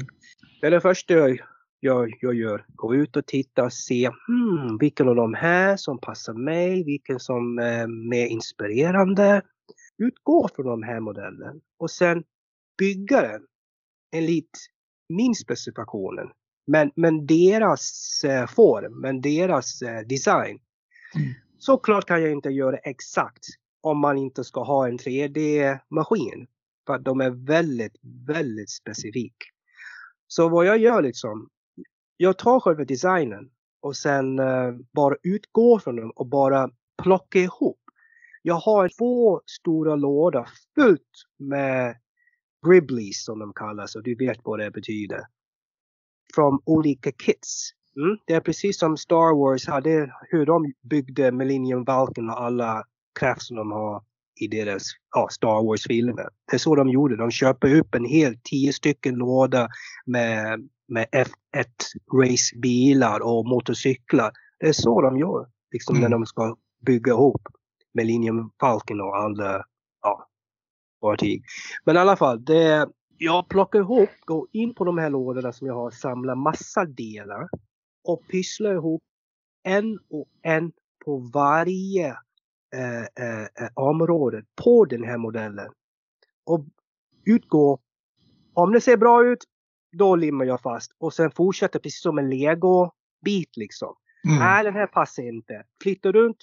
[0.60, 1.38] Det är det första jag,
[1.84, 2.64] jag, jag gör.
[2.68, 7.20] Gå ut och titta och se hmm, vilken av de här som passar mig, vilken
[7.20, 9.42] som är mer inspirerande.
[9.98, 12.24] Utgå från de här modellen och sen
[12.78, 13.42] bygga den
[14.16, 14.58] enligt
[15.08, 16.28] min specifikationen.
[16.66, 20.58] Men, men deras eh, form, men deras eh, design.
[21.14, 21.34] Mm.
[21.58, 23.44] Såklart kan jag inte göra exakt
[23.80, 26.46] om man inte ska ha en 3D-maskin.
[26.86, 29.46] För att de är väldigt, väldigt specifika.
[30.26, 31.48] Så vad jag gör liksom,
[32.22, 33.50] jag tar själva designen
[33.80, 36.70] och sen eh, bara utgår från den och bara
[37.02, 37.80] plocka ihop.
[38.42, 41.96] Jag har två stora lådor fullt med
[42.66, 45.20] Gribblies som de kallas och du vet vad det betyder.
[46.34, 47.70] Från olika kits.
[47.96, 48.18] Mm?
[48.26, 52.84] Det är precis som Star Wars hade, hur de byggde Millennium Falcon och alla
[53.20, 54.02] kraft som de har
[54.40, 54.82] i deras
[55.14, 56.28] ja, Star Wars-filmer.
[56.50, 57.16] Det är så de gjorde.
[57.16, 59.68] De köper upp en hel tio stycken låda
[60.06, 61.66] med, med F1
[62.12, 64.32] racebilar och motorcyklar.
[64.58, 65.46] Det är så de gör.
[65.72, 66.10] Liksom mm.
[66.10, 67.48] när de ska bygga ihop
[67.94, 69.64] Millennium Falcon och andra
[70.02, 70.28] ja,
[71.00, 71.44] fartyg.
[71.84, 72.88] Men i alla fall, det,
[73.18, 77.48] jag plockar ihop, går in på de här lådorna som jag har samlat massa delar
[78.04, 79.02] och pysslar ihop
[79.62, 80.72] en och en
[81.04, 82.08] på varje
[82.74, 85.72] eh, eh, eh, område på den här modellen.
[86.44, 86.64] Och
[87.24, 87.78] utgå,
[88.52, 89.44] om det ser bra ut,
[89.92, 93.94] då limmar jag fast och sen fortsätter precis som en lego-bit liksom.
[94.28, 94.38] Mm.
[94.38, 95.64] Nej, den här passar inte.
[95.82, 96.36] Flyttar runt,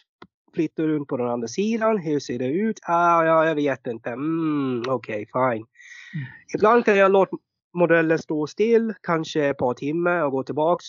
[0.53, 1.97] flyttar runt på den andra sidan.
[1.97, 2.79] Hur ser det ut?
[2.83, 4.09] Ah, ja, jag vet inte.
[4.09, 5.65] Mm, Okej, okay, fine.
[6.13, 6.27] Mm.
[6.55, 7.37] Ibland kan jag låta
[7.73, 10.85] modellen stå still, kanske ett par timmar och gå tillbaks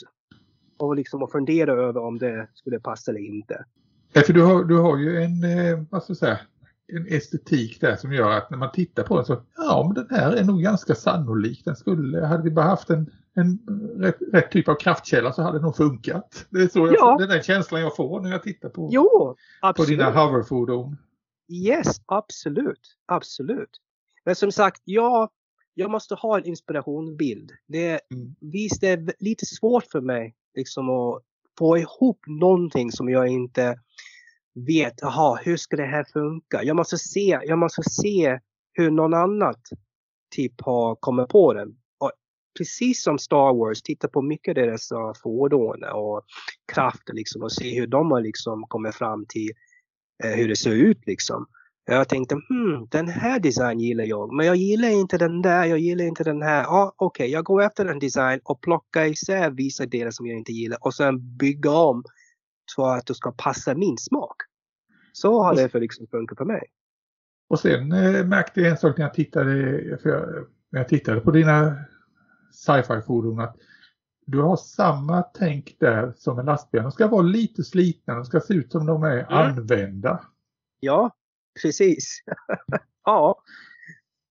[0.79, 3.65] och liksom och fundera över om det skulle passa eller inte.
[4.13, 6.39] Ja, för du har, du har ju en, eh, vad ska jag säga,
[6.93, 10.19] en estetik där som gör att när man tittar på den så, ja men den
[10.19, 11.65] här är nog ganska sannolik.
[11.65, 13.59] Den skulle, hade vi bara haft en, en
[13.97, 16.47] rätt, rätt typ av kraftkälla så hade det nog funkat.
[16.51, 17.27] Det är, så jag, ja.
[17.27, 19.37] den känslan jag får när jag tittar på, jo,
[19.77, 20.97] på dina hoverfordon.
[21.49, 23.81] Yes, absolut, absolut.
[24.25, 25.31] Men som sagt, jag,
[25.75, 27.53] jag måste ha en inspirationsbild.
[27.67, 28.35] Det, mm.
[28.41, 31.23] Visst, det är lite svårt för mig liksom att
[31.59, 33.79] få ihop någonting som jag inte
[34.67, 36.63] vet, jaha, hur ska det här funka?
[36.63, 38.39] Jag måste se, jag måste se
[38.73, 39.55] hur någon annan
[40.35, 41.69] typ har kommit på den.
[41.99, 42.13] Och
[42.59, 46.23] precis som Star Wars, titta på mycket av deras eh, fordon och
[46.73, 49.51] krafter liksom och se hur de har liksom kommit fram till
[50.25, 51.47] eh, hur det ser ut liksom.
[51.87, 55.79] Jag tänkte, hmm, den här design gillar jag, men jag gillar inte den där, jag
[55.79, 56.65] gillar inte den här.
[56.65, 60.39] Ah, Okej, okay, jag går efter en design och plockar isär vissa delar som jag
[60.39, 62.05] inte gillar och sen bygga om
[62.75, 64.37] så att det ska passa min smak.
[65.13, 66.63] Så har det för liksom funkat för mig.
[67.49, 70.01] Och sen eh, märkte jag en sak när jag tittade, jag,
[70.71, 71.77] när jag tittade på dina
[72.53, 73.57] sci-fi fordon att
[74.27, 76.83] du har samma tänk där som en lastbil.
[76.83, 79.27] De ska vara lite slitna, de ska se ut som de är mm.
[79.29, 80.25] använda.
[80.81, 81.11] Ja,
[81.63, 82.23] precis.
[83.05, 83.43] ja.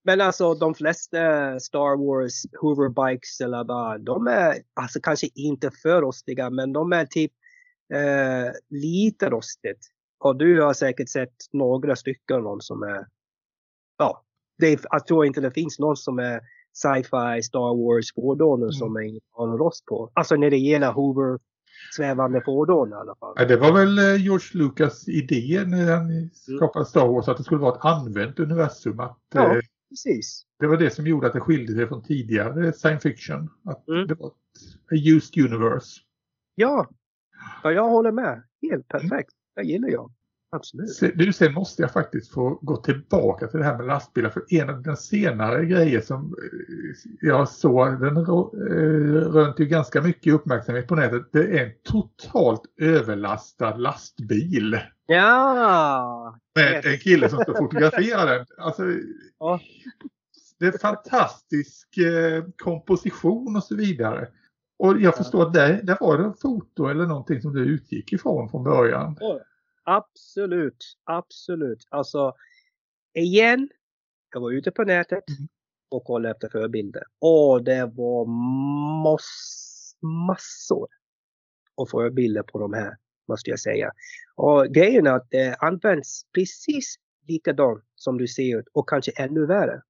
[0.04, 6.02] Men alltså de flesta Star Wars hoverbikes eller bara, de är alltså kanske inte för
[6.02, 7.32] rostiga men de är typ
[7.94, 9.88] eh, lite rostigt.
[10.20, 13.08] Och du har säkert sett några stycken dem som är,
[13.98, 14.24] ja,
[14.58, 16.42] det, jag tror inte det finns någon som är
[16.74, 18.72] sci-fi Star Wars fordon mm.
[18.72, 20.12] som är, har någon rost på.
[20.14, 21.40] Alltså när det gäller hover
[21.96, 23.34] svävande fordon i alla fall.
[23.36, 26.30] Ja, det var väl eh, George Lucas idé när han mm.
[26.34, 29.00] skapade Star Wars att det skulle vara ett använt universum.
[29.00, 30.46] Att, ja, eh, precis.
[30.60, 33.50] Det var det som gjorde att det skilde sig från tidigare science fiction.
[33.66, 34.08] Att mm.
[34.08, 36.02] det var ett used universe.
[36.56, 36.88] Ja.
[37.64, 38.44] ja, jag håller med.
[38.62, 39.34] Helt perfekt.
[39.60, 40.12] Det gillar jag.
[40.52, 41.00] Absolut.
[41.16, 44.30] Du, sen måste jag faktiskt få gå tillbaka till det här med lastbilar.
[44.30, 48.24] För en av de senare grejer som eh, jag såg, den eh,
[49.32, 51.30] rönt ju ganska mycket uppmärksamhet på nätet.
[51.32, 54.80] Det är en totalt överlastad lastbil.
[55.08, 56.40] Ja!
[56.56, 58.46] Med en kille som ska fotografera den.
[58.58, 58.84] Alltså,
[59.40, 59.60] ja.
[60.60, 64.28] Det är fantastisk eh, komposition och så vidare.
[64.80, 68.50] Och jag förstår att det, det var det foto eller någonting som du utgick ifrån
[68.50, 69.18] från början.
[69.20, 69.40] Ja.
[69.90, 71.88] Absolut, absolut.
[71.90, 72.34] Alltså,
[73.14, 73.70] igen,
[74.34, 75.50] jag var ute på nätet mm.
[75.90, 77.04] och kollade efter förebilder.
[77.20, 78.26] Och det var
[80.28, 80.88] massor
[81.76, 83.92] av förebilder på de här, måste jag säga.
[84.36, 86.96] Och grejen är att det används precis
[87.28, 89.82] likadant som du ser ut och kanske ännu värre.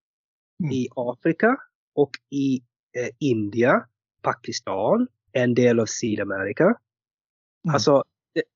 [0.64, 0.72] Mm.
[0.72, 1.58] I Afrika
[1.96, 2.56] och i
[2.98, 3.82] eh, Indien,
[4.22, 6.64] Pakistan, en del av Sydamerika.
[6.64, 7.74] Mm.
[7.74, 8.04] Alltså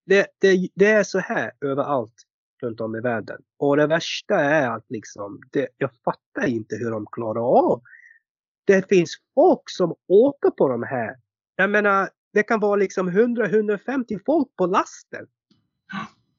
[0.05, 2.13] det, det, det, är så här överallt
[2.61, 3.41] runt om i världen.
[3.57, 7.81] Och det värsta är att liksom, det, jag fattar inte hur de klarar av.
[8.65, 11.15] Det finns folk som åker på de här.
[11.55, 15.27] Jag menar, det kan vara liksom 100-150 folk på lasten.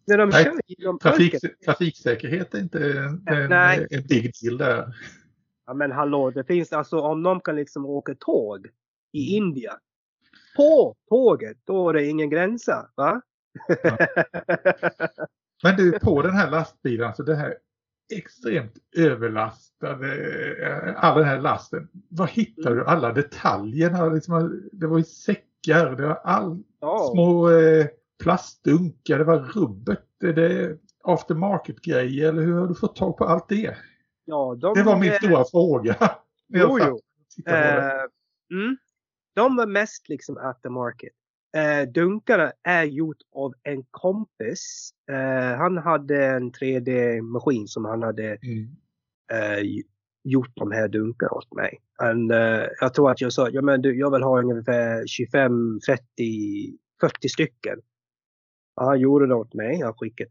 [0.06, 1.34] När de Nej, kör trafik,
[1.64, 4.94] trafiksäkerhet är inte en, en, en big deal där.
[5.66, 8.66] Ja men hallå, det finns alltså om någon kan liksom åka tåg
[9.12, 9.44] i mm.
[9.44, 9.74] Indien.
[10.56, 12.86] På tåget, då är det ingen gränser.
[12.94, 13.22] Va?
[15.62, 17.54] Men du, på den här lastbilen, alltså det här
[18.12, 20.14] extremt överlastade,
[20.66, 21.88] eh, all den här lasten.
[22.08, 24.06] Var hittar du alla detaljerna?
[24.06, 27.10] Liksom, det var i säckar, det var all, Ja.
[27.12, 27.86] Små eh,
[28.22, 30.22] plastdunkar, det var rubbet.
[30.24, 33.76] Är det aftermarket-grejer eller hur har du fått tag på allt det?
[34.24, 35.96] Ja, de, Det var min eh, stora fråga.
[36.48, 37.00] Jo, jo.
[37.46, 38.04] Eh,
[38.50, 38.76] mm.
[39.34, 41.12] De var mest liksom aftermarket.
[41.56, 44.90] Eh, dunkarna är gjort av en kompis.
[45.10, 48.68] Eh, han hade en 3D-maskin som han hade Mm.
[49.32, 49.82] eh,
[50.24, 51.80] gjort de här dunkarna åt mig.
[51.98, 55.80] And, eh, jag tror att jag sa, ja, men du, jag vill ha ungefär 25,
[55.86, 57.80] 30, 40 stycken.
[58.76, 59.80] Ja, han gjorde det åt mig.
[59.82, 60.30] Han skickade,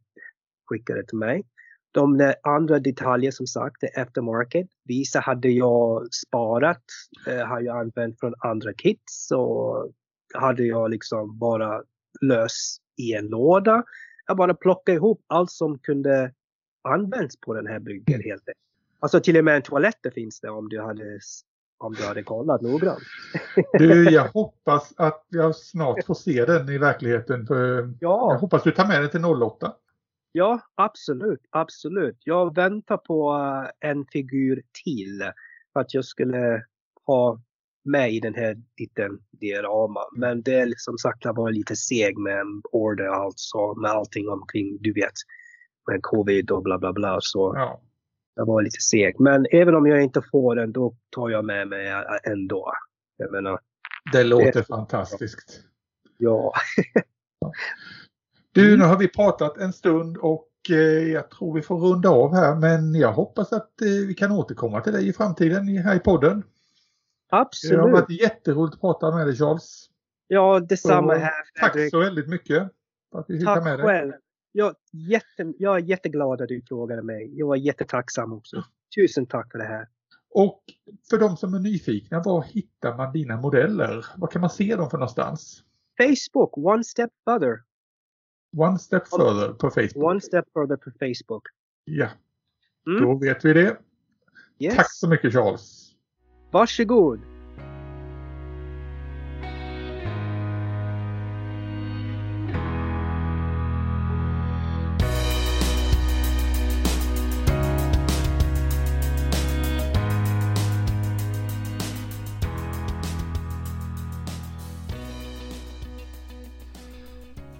[0.70, 1.44] skickade det till mig.
[1.92, 4.68] De andra detaljer som sagt är aftermarket.
[4.84, 6.84] Vissa hade jag sparat,
[7.28, 9.92] eh, har jag använt från andra kits och
[10.34, 11.82] hade jag liksom bara
[12.22, 13.84] lös i en låda.
[14.28, 16.34] Jag bara plockade ihop allt som kunde
[16.82, 18.58] användas på den här bryggen helt enkelt.
[19.00, 21.20] Alltså till och med en toalett finns det om du hade,
[21.78, 23.04] om du hade kollat noggrant.
[23.74, 27.48] Du, jag hoppas att jag snart får se den i verkligheten.
[27.48, 29.74] För jag Ja, hoppas du tar med den till 08.
[30.32, 32.18] ja absolut, absolut.
[32.24, 35.32] Jag väntar på eh, en figur till
[35.74, 36.66] för att jag skulle
[37.06, 37.40] ha
[37.86, 40.00] med i den här liten diorama.
[40.16, 44.94] Men det är som sagt var lite seg med order alltså med allting omkring, du
[44.94, 45.14] vet,
[45.92, 47.18] med covid och bla bla bla.
[47.22, 47.82] Så Ja.
[48.36, 49.20] jag var lite seg.
[49.20, 52.72] Men även om jag inte får den, då tar jag med mig eh, ändå.
[53.18, 53.60] Jag menar,
[54.12, 55.62] Det låter Det- fantastiskt.
[56.18, 56.54] ja.
[58.52, 60.76] Du, nu har vi pratat en stund och eh,
[61.12, 62.56] jag tror vi får runda av här.
[62.56, 66.44] Men jag hoppas att eh, vi kan återkomma till dig i framtiden här i podden.
[67.34, 67.80] Det har Absolut.
[67.92, 69.90] varit jätteroligt att prata med dig Charles.
[70.28, 71.32] Ja, detsamma Så, här.
[71.60, 71.92] Tack Fredrik.
[71.92, 72.70] så väldigt mycket
[73.12, 73.86] för att vi fick ha Tack med dig.
[73.86, 74.14] själv.
[74.52, 77.38] Jag, jätte, jag är jätteglad att du frågade mig.
[77.40, 78.64] Jag var jättetacksam också.
[78.96, 79.88] Tusen tack för det här.
[80.30, 80.64] Och
[81.10, 84.06] för de som är nyfikna, var hittar man dina modeller?
[84.18, 85.64] Var kan man se dem för någonstans?
[85.98, 87.62] Facebook, One Step Further.
[88.58, 90.04] One step further på Facebook.
[90.10, 91.44] One Step Further på Facebook.
[91.86, 92.08] Ja,
[92.88, 93.02] Mm.
[93.04, 93.78] då vet vi det.
[94.60, 94.76] Yes.
[94.76, 95.83] Tack så mycket Charles.
[96.54, 97.20] Varsågod.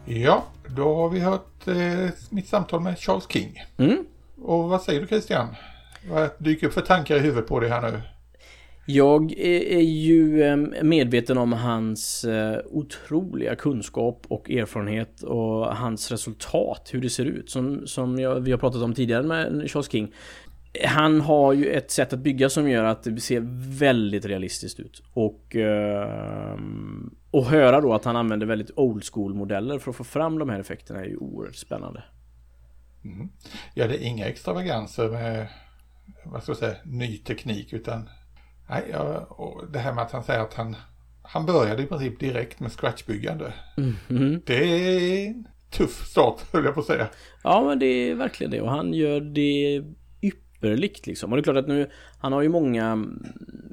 [0.06, 1.76] Ja, då har vi hört eh,
[2.30, 3.64] mitt samtal med Charles King.
[3.78, 4.06] Mm.
[4.42, 5.48] Och vad säger du Christian?
[6.10, 8.02] Vad dyker upp för tankar i huvudet på dig här nu?
[8.86, 16.90] Jag är ju ehm, medveten om hans eh, otroliga kunskap och erfarenhet och hans resultat,
[16.92, 17.50] hur det ser ut.
[17.50, 20.14] Som, som jag, vi har pratat om tidigare med Charles King.
[20.86, 23.42] Han har ju ett sätt att bygga som gör att det ser
[23.80, 25.04] väldigt realistiskt ut.
[25.14, 30.04] Och, ehm, och höra då att han använder väldigt old school modeller för att få
[30.04, 32.04] fram de här effekterna är ju oerhört spännande.
[33.06, 33.30] Mm.
[33.74, 35.48] Ja, det är inga extravaganser med
[36.26, 38.10] vad ska jag säga, ny teknik utan
[38.70, 40.76] nej, ja, och det här med att han säger att han,
[41.22, 43.54] han började i princip direkt med scratchbyggande.
[43.78, 44.42] Mhm.
[44.46, 47.08] Det är en tuff start höll jag på att säga.
[47.44, 49.84] Ja men det är verkligen det och han gör det
[50.22, 51.32] ypperligt liksom.
[51.32, 51.90] Och det är klart att nu
[52.20, 53.06] Han har ju många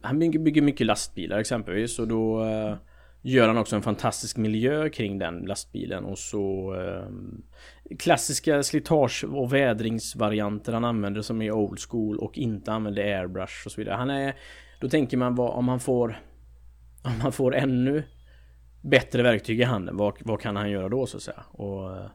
[0.02, 2.76] Han bygger, bygger mycket lastbilar exempelvis och då eh,
[3.22, 9.54] Gör han också en fantastisk miljö kring den lastbilen och så eh, Klassiska slitage och
[9.54, 13.94] vädringsvarianter han använder som är old school och inte använder airbrush och så vidare.
[13.94, 14.34] Han är
[14.80, 16.20] Då tänker man vad om han får
[17.02, 18.04] Om han får ännu
[18.82, 21.44] Bättre verktyg i handen, vad, vad kan han göra då så att säga?
[21.52, 22.06] Och, eh,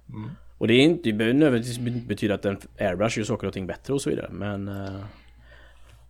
[0.58, 3.94] och det är inte, det nödvändigtvis betyda att en airbrush gör saker och ting bättre
[3.94, 5.00] och så vidare men eh,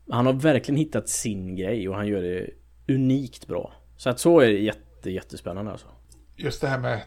[0.09, 2.49] Han har verkligen hittat sin grej och han gör det
[2.93, 3.73] unikt bra.
[3.97, 5.87] Så att så är det jätte, jättespännande alltså.
[6.35, 7.01] Just det här med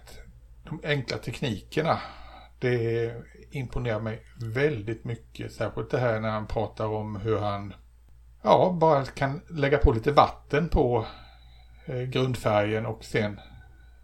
[0.65, 1.99] de enkla teknikerna.
[2.61, 3.13] Det
[3.51, 4.23] imponerar mig
[4.55, 5.53] väldigt mycket.
[5.53, 7.75] Särskilt det här när han pratar om hur han
[8.49, 11.07] ja, bara kan lägga på lite vatten på
[11.87, 13.41] eh, grundfärgen och sen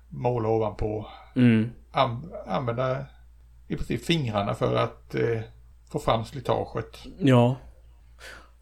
[0.09, 1.07] måla ovanpå.
[1.37, 1.71] Mm.
[1.93, 3.05] An använda
[3.69, 5.41] i princip fingrarna för att eh,
[5.93, 6.99] få fram slitaget.
[7.19, 7.57] Ja.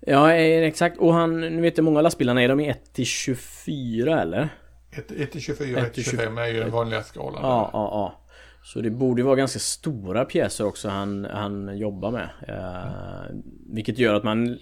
[0.00, 3.06] Ja eh, exakt och han, nu vet jag många lastbilarna är de i 1 till
[3.06, 4.48] 24 eller?
[4.90, 7.40] 1 till 24, 1 till 1 till 25 är ju den vanliga skalan.
[7.42, 8.18] Ja, ja, ja.
[8.64, 12.28] Så det borde vara ganska stora pjäser också han, han jobbar med.
[12.48, 13.36] Eh,
[13.72, 14.58] vilket gör att man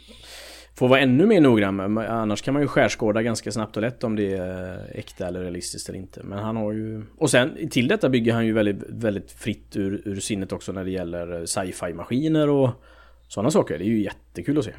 [0.80, 2.10] får vara ännu mer noggrann med.
[2.10, 5.88] Annars kan man ju skärskåda ganska snabbt och lätt om det är äkta eller realistiskt
[5.88, 6.22] eller inte.
[6.22, 7.02] Men han har ju...
[7.18, 10.84] Och sen till detta bygger han ju väldigt, väldigt fritt ur, ur sinnet också när
[10.84, 12.70] det gäller sci-fi maskiner och
[13.28, 13.78] sådana saker.
[13.78, 14.72] Det är ju jättekul att se.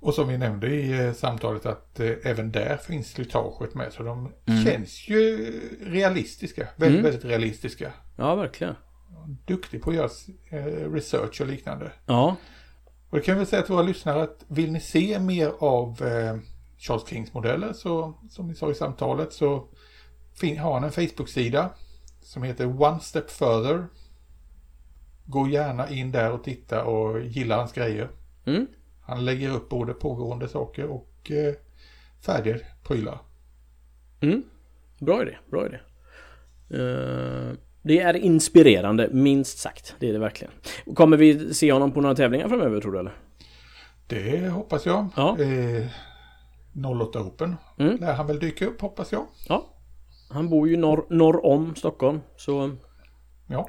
[0.00, 3.92] Och som vi nämnde i eh, samtalet att eh, även där finns slitaget med.
[3.92, 4.32] Så de
[4.64, 5.52] känns ju
[5.86, 6.68] realistiska.
[6.76, 7.10] Väldigt, Mm.
[7.10, 7.92] väldigt realistiska.
[8.16, 8.74] Ja, verkligen.
[9.46, 10.08] Duktig på att göra
[10.50, 11.92] eh, research och liknande.
[12.06, 12.36] Ja.
[13.12, 16.36] Och det kan vi säga till våra lyssnare att vill ni se mer av eh,
[16.78, 19.68] Charles Kings modeller så som vi sa i samtalet så
[20.60, 21.70] har han en Facebook-sida
[22.20, 23.86] som heter One Step Further.
[25.24, 28.10] Gå gärna in där och titta och gilla hans grejer.
[28.44, 28.66] Mm.
[29.02, 31.54] Han lägger upp både pågående saker och eh,
[32.20, 33.18] färdiga prylar.
[34.20, 34.42] Mm.
[34.98, 35.80] Bra idé, bra idé.
[36.82, 37.52] Eh,
[37.82, 39.94] det är inspirerande, minst sagt.
[39.98, 40.52] Det är det verkligen.
[40.94, 43.12] Kommer vi se honom på några tävlingar framöver tror du eller?
[44.06, 45.08] Det hoppas jag.
[45.16, 45.36] Ja.
[45.40, 45.86] Eh,
[47.00, 47.96] 08 Open Mm.
[48.00, 49.26] lär han väl dyka upp hoppas jag.
[49.48, 49.66] Ja.
[50.30, 52.76] Han bor ju norr, norr om Stockholm, så...
[53.48, 53.68] Ja,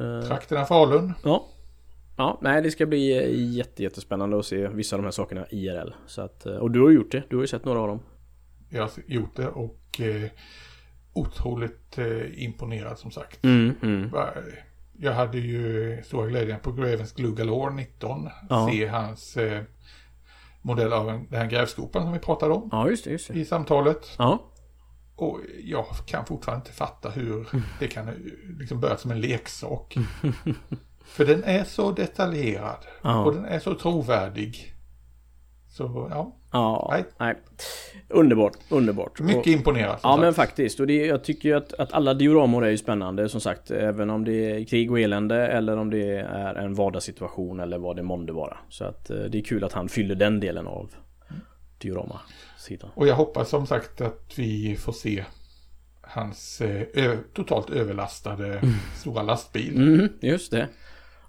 [0.00, 1.12] eh, trakterna Falun.
[1.24, 1.48] ja.
[2.16, 5.46] Ja, nej det ska bli eh, jätte, jättespännande att se vissa av de här sakerna
[5.50, 5.92] IRL.
[6.06, 8.00] Så att, eh, och du har gjort det, du har ju sett några av dem.
[8.70, 10.30] Jag har gjort det och eh,
[11.12, 13.44] otroligt eh, imponerad som sagt.
[13.44, 14.10] Mm, mm.
[14.98, 18.68] Jag hade ju stora glädjen på Gravens Glue Galore 19 Ja.
[18.72, 19.62] se hans eh,
[20.62, 23.34] modell av en, den här grävskopan som vi pratade om Ja, just det, just det.
[23.34, 24.06] i samtalet.
[24.18, 24.48] Ja.
[25.16, 27.48] Och jag kan fortfarande inte fatta hur
[27.78, 28.14] det kan eh,
[28.58, 29.96] liksom börja som en leksak.
[31.04, 33.24] För den är så detaljerad Ja.
[33.24, 34.71] och den är så trovärdig.
[35.72, 37.04] Så ja, Ja, Nej.
[37.18, 37.34] nej.
[38.08, 39.20] Underbart, underbart.
[39.20, 39.98] mycket imponerad.
[40.02, 40.20] Ja sagt.
[40.20, 40.80] men faktiskt.
[40.80, 43.70] Och det, jag tycker ju att, att alla dioramor är ju spännande som sagt.
[43.70, 47.96] Även om det är krig och elände eller om det är en vardagssituation eller vad
[47.96, 48.56] det månde vara.
[48.68, 50.90] Så att eh, det är kul att han fyller den delen av
[51.78, 52.90] diorama-sidan.
[52.94, 55.24] Och jag hoppas som sagt att vi får se
[56.00, 58.62] hans eh, totalt överlastade
[58.96, 59.76] stora lastbil.
[59.76, 60.68] Mm, just det.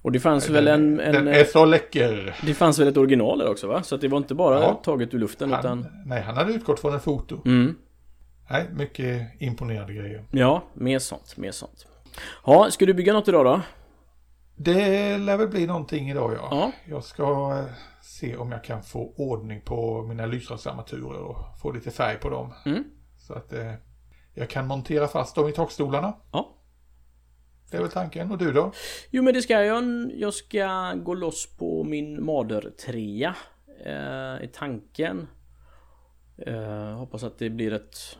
[0.03, 0.99] Och det fanns väl en...
[0.99, 2.35] en Den eh, är så läcker.
[2.45, 3.83] det fanns väl ett original där också va?
[3.83, 4.81] Så att det var inte bara Ja.
[4.83, 5.65] taget ur luften utan...
[5.83, 7.41] Han, nej, han hade utgått från en foto.
[7.45, 7.75] Mm.
[8.49, 10.23] Nej, mycket imponerande grejer.
[10.31, 11.87] Ja, mer sånt, mer sånt.
[12.45, 13.61] Ja, ska du bygga något idag då?
[14.55, 16.47] Det lär väl bli någonting idag ja.
[16.51, 16.71] Ja.
[16.89, 17.23] Jag ska
[17.59, 17.65] eh,
[18.01, 22.53] se om jag kan få ordning på mina lysrörsarmaturer och få lite färg på dem.
[22.65, 22.83] Mm.
[23.17, 23.73] Så att eh,
[24.33, 26.13] jag kan montera fast dem i takstolarna.
[26.31, 26.49] Ja.
[27.73, 28.31] Det är väl tanken.
[28.31, 28.71] Och du då?
[29.09, 30.11] Jo men det ska jag.
[30.15, 33.33] Jag ska gå loss på min Mader 3
[33.85, 35.27] eh, i tanken.
[36.37, 38.17] Eh, hoppas att det blir ett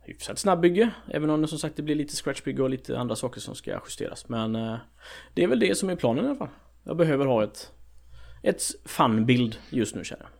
[0.00, 0.90] hyfsat snabbbygge.
[1.10, 3.80] Även om det som sagt det blir lite scratchbygge och lite andra saker som ska
[3.84, 4.28] justeras.
[4.28, 4.76] Men eh,
[5.34, 6.48] det är väl det som är planen i alla fall.
[6.84, 7.72] Jag behöver ha ett
[8.42, 10.30] ett fun-bild just nu känner jag.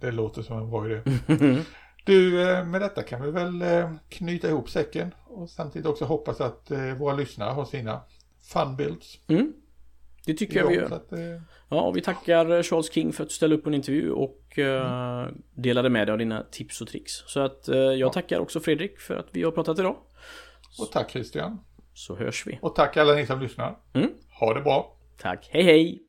[0.00, 1.02] Det låter som en bra idé.
[2.10, 6.40] Du, eh, med detta kan vi väl eh, knyta ihop säcken och samtidigt också hoppas
[6.40, 8.00] att eh, våra lyssnare har sina
[8.52, 9.18] fun builds.
[9.28, 9.52] Mm.
[10.26, 10.92] Det tycker jag vi gör.
[10.92, 11.12] att,
[11.68, 14.58] Ja, och vi tackar Charles King för att du ställde upp på en intervju och
[14.58, 17.12] eh, delade med dig av dina tips och tricks.
[17.26, 19.96] Så att jag tackar också Fredrik för att vi har pratat idag.
[20.80, 21.60] Och tack Christian.
[21.94, 22.58] Så hörs vi.
[22.62, 23.76] Och tack alla ni som lyssnar.
[23.92, 24.10] Mm.
[24.40, 24.96] Ha det bra.
[25.18, 26.02] Tack, hej hej!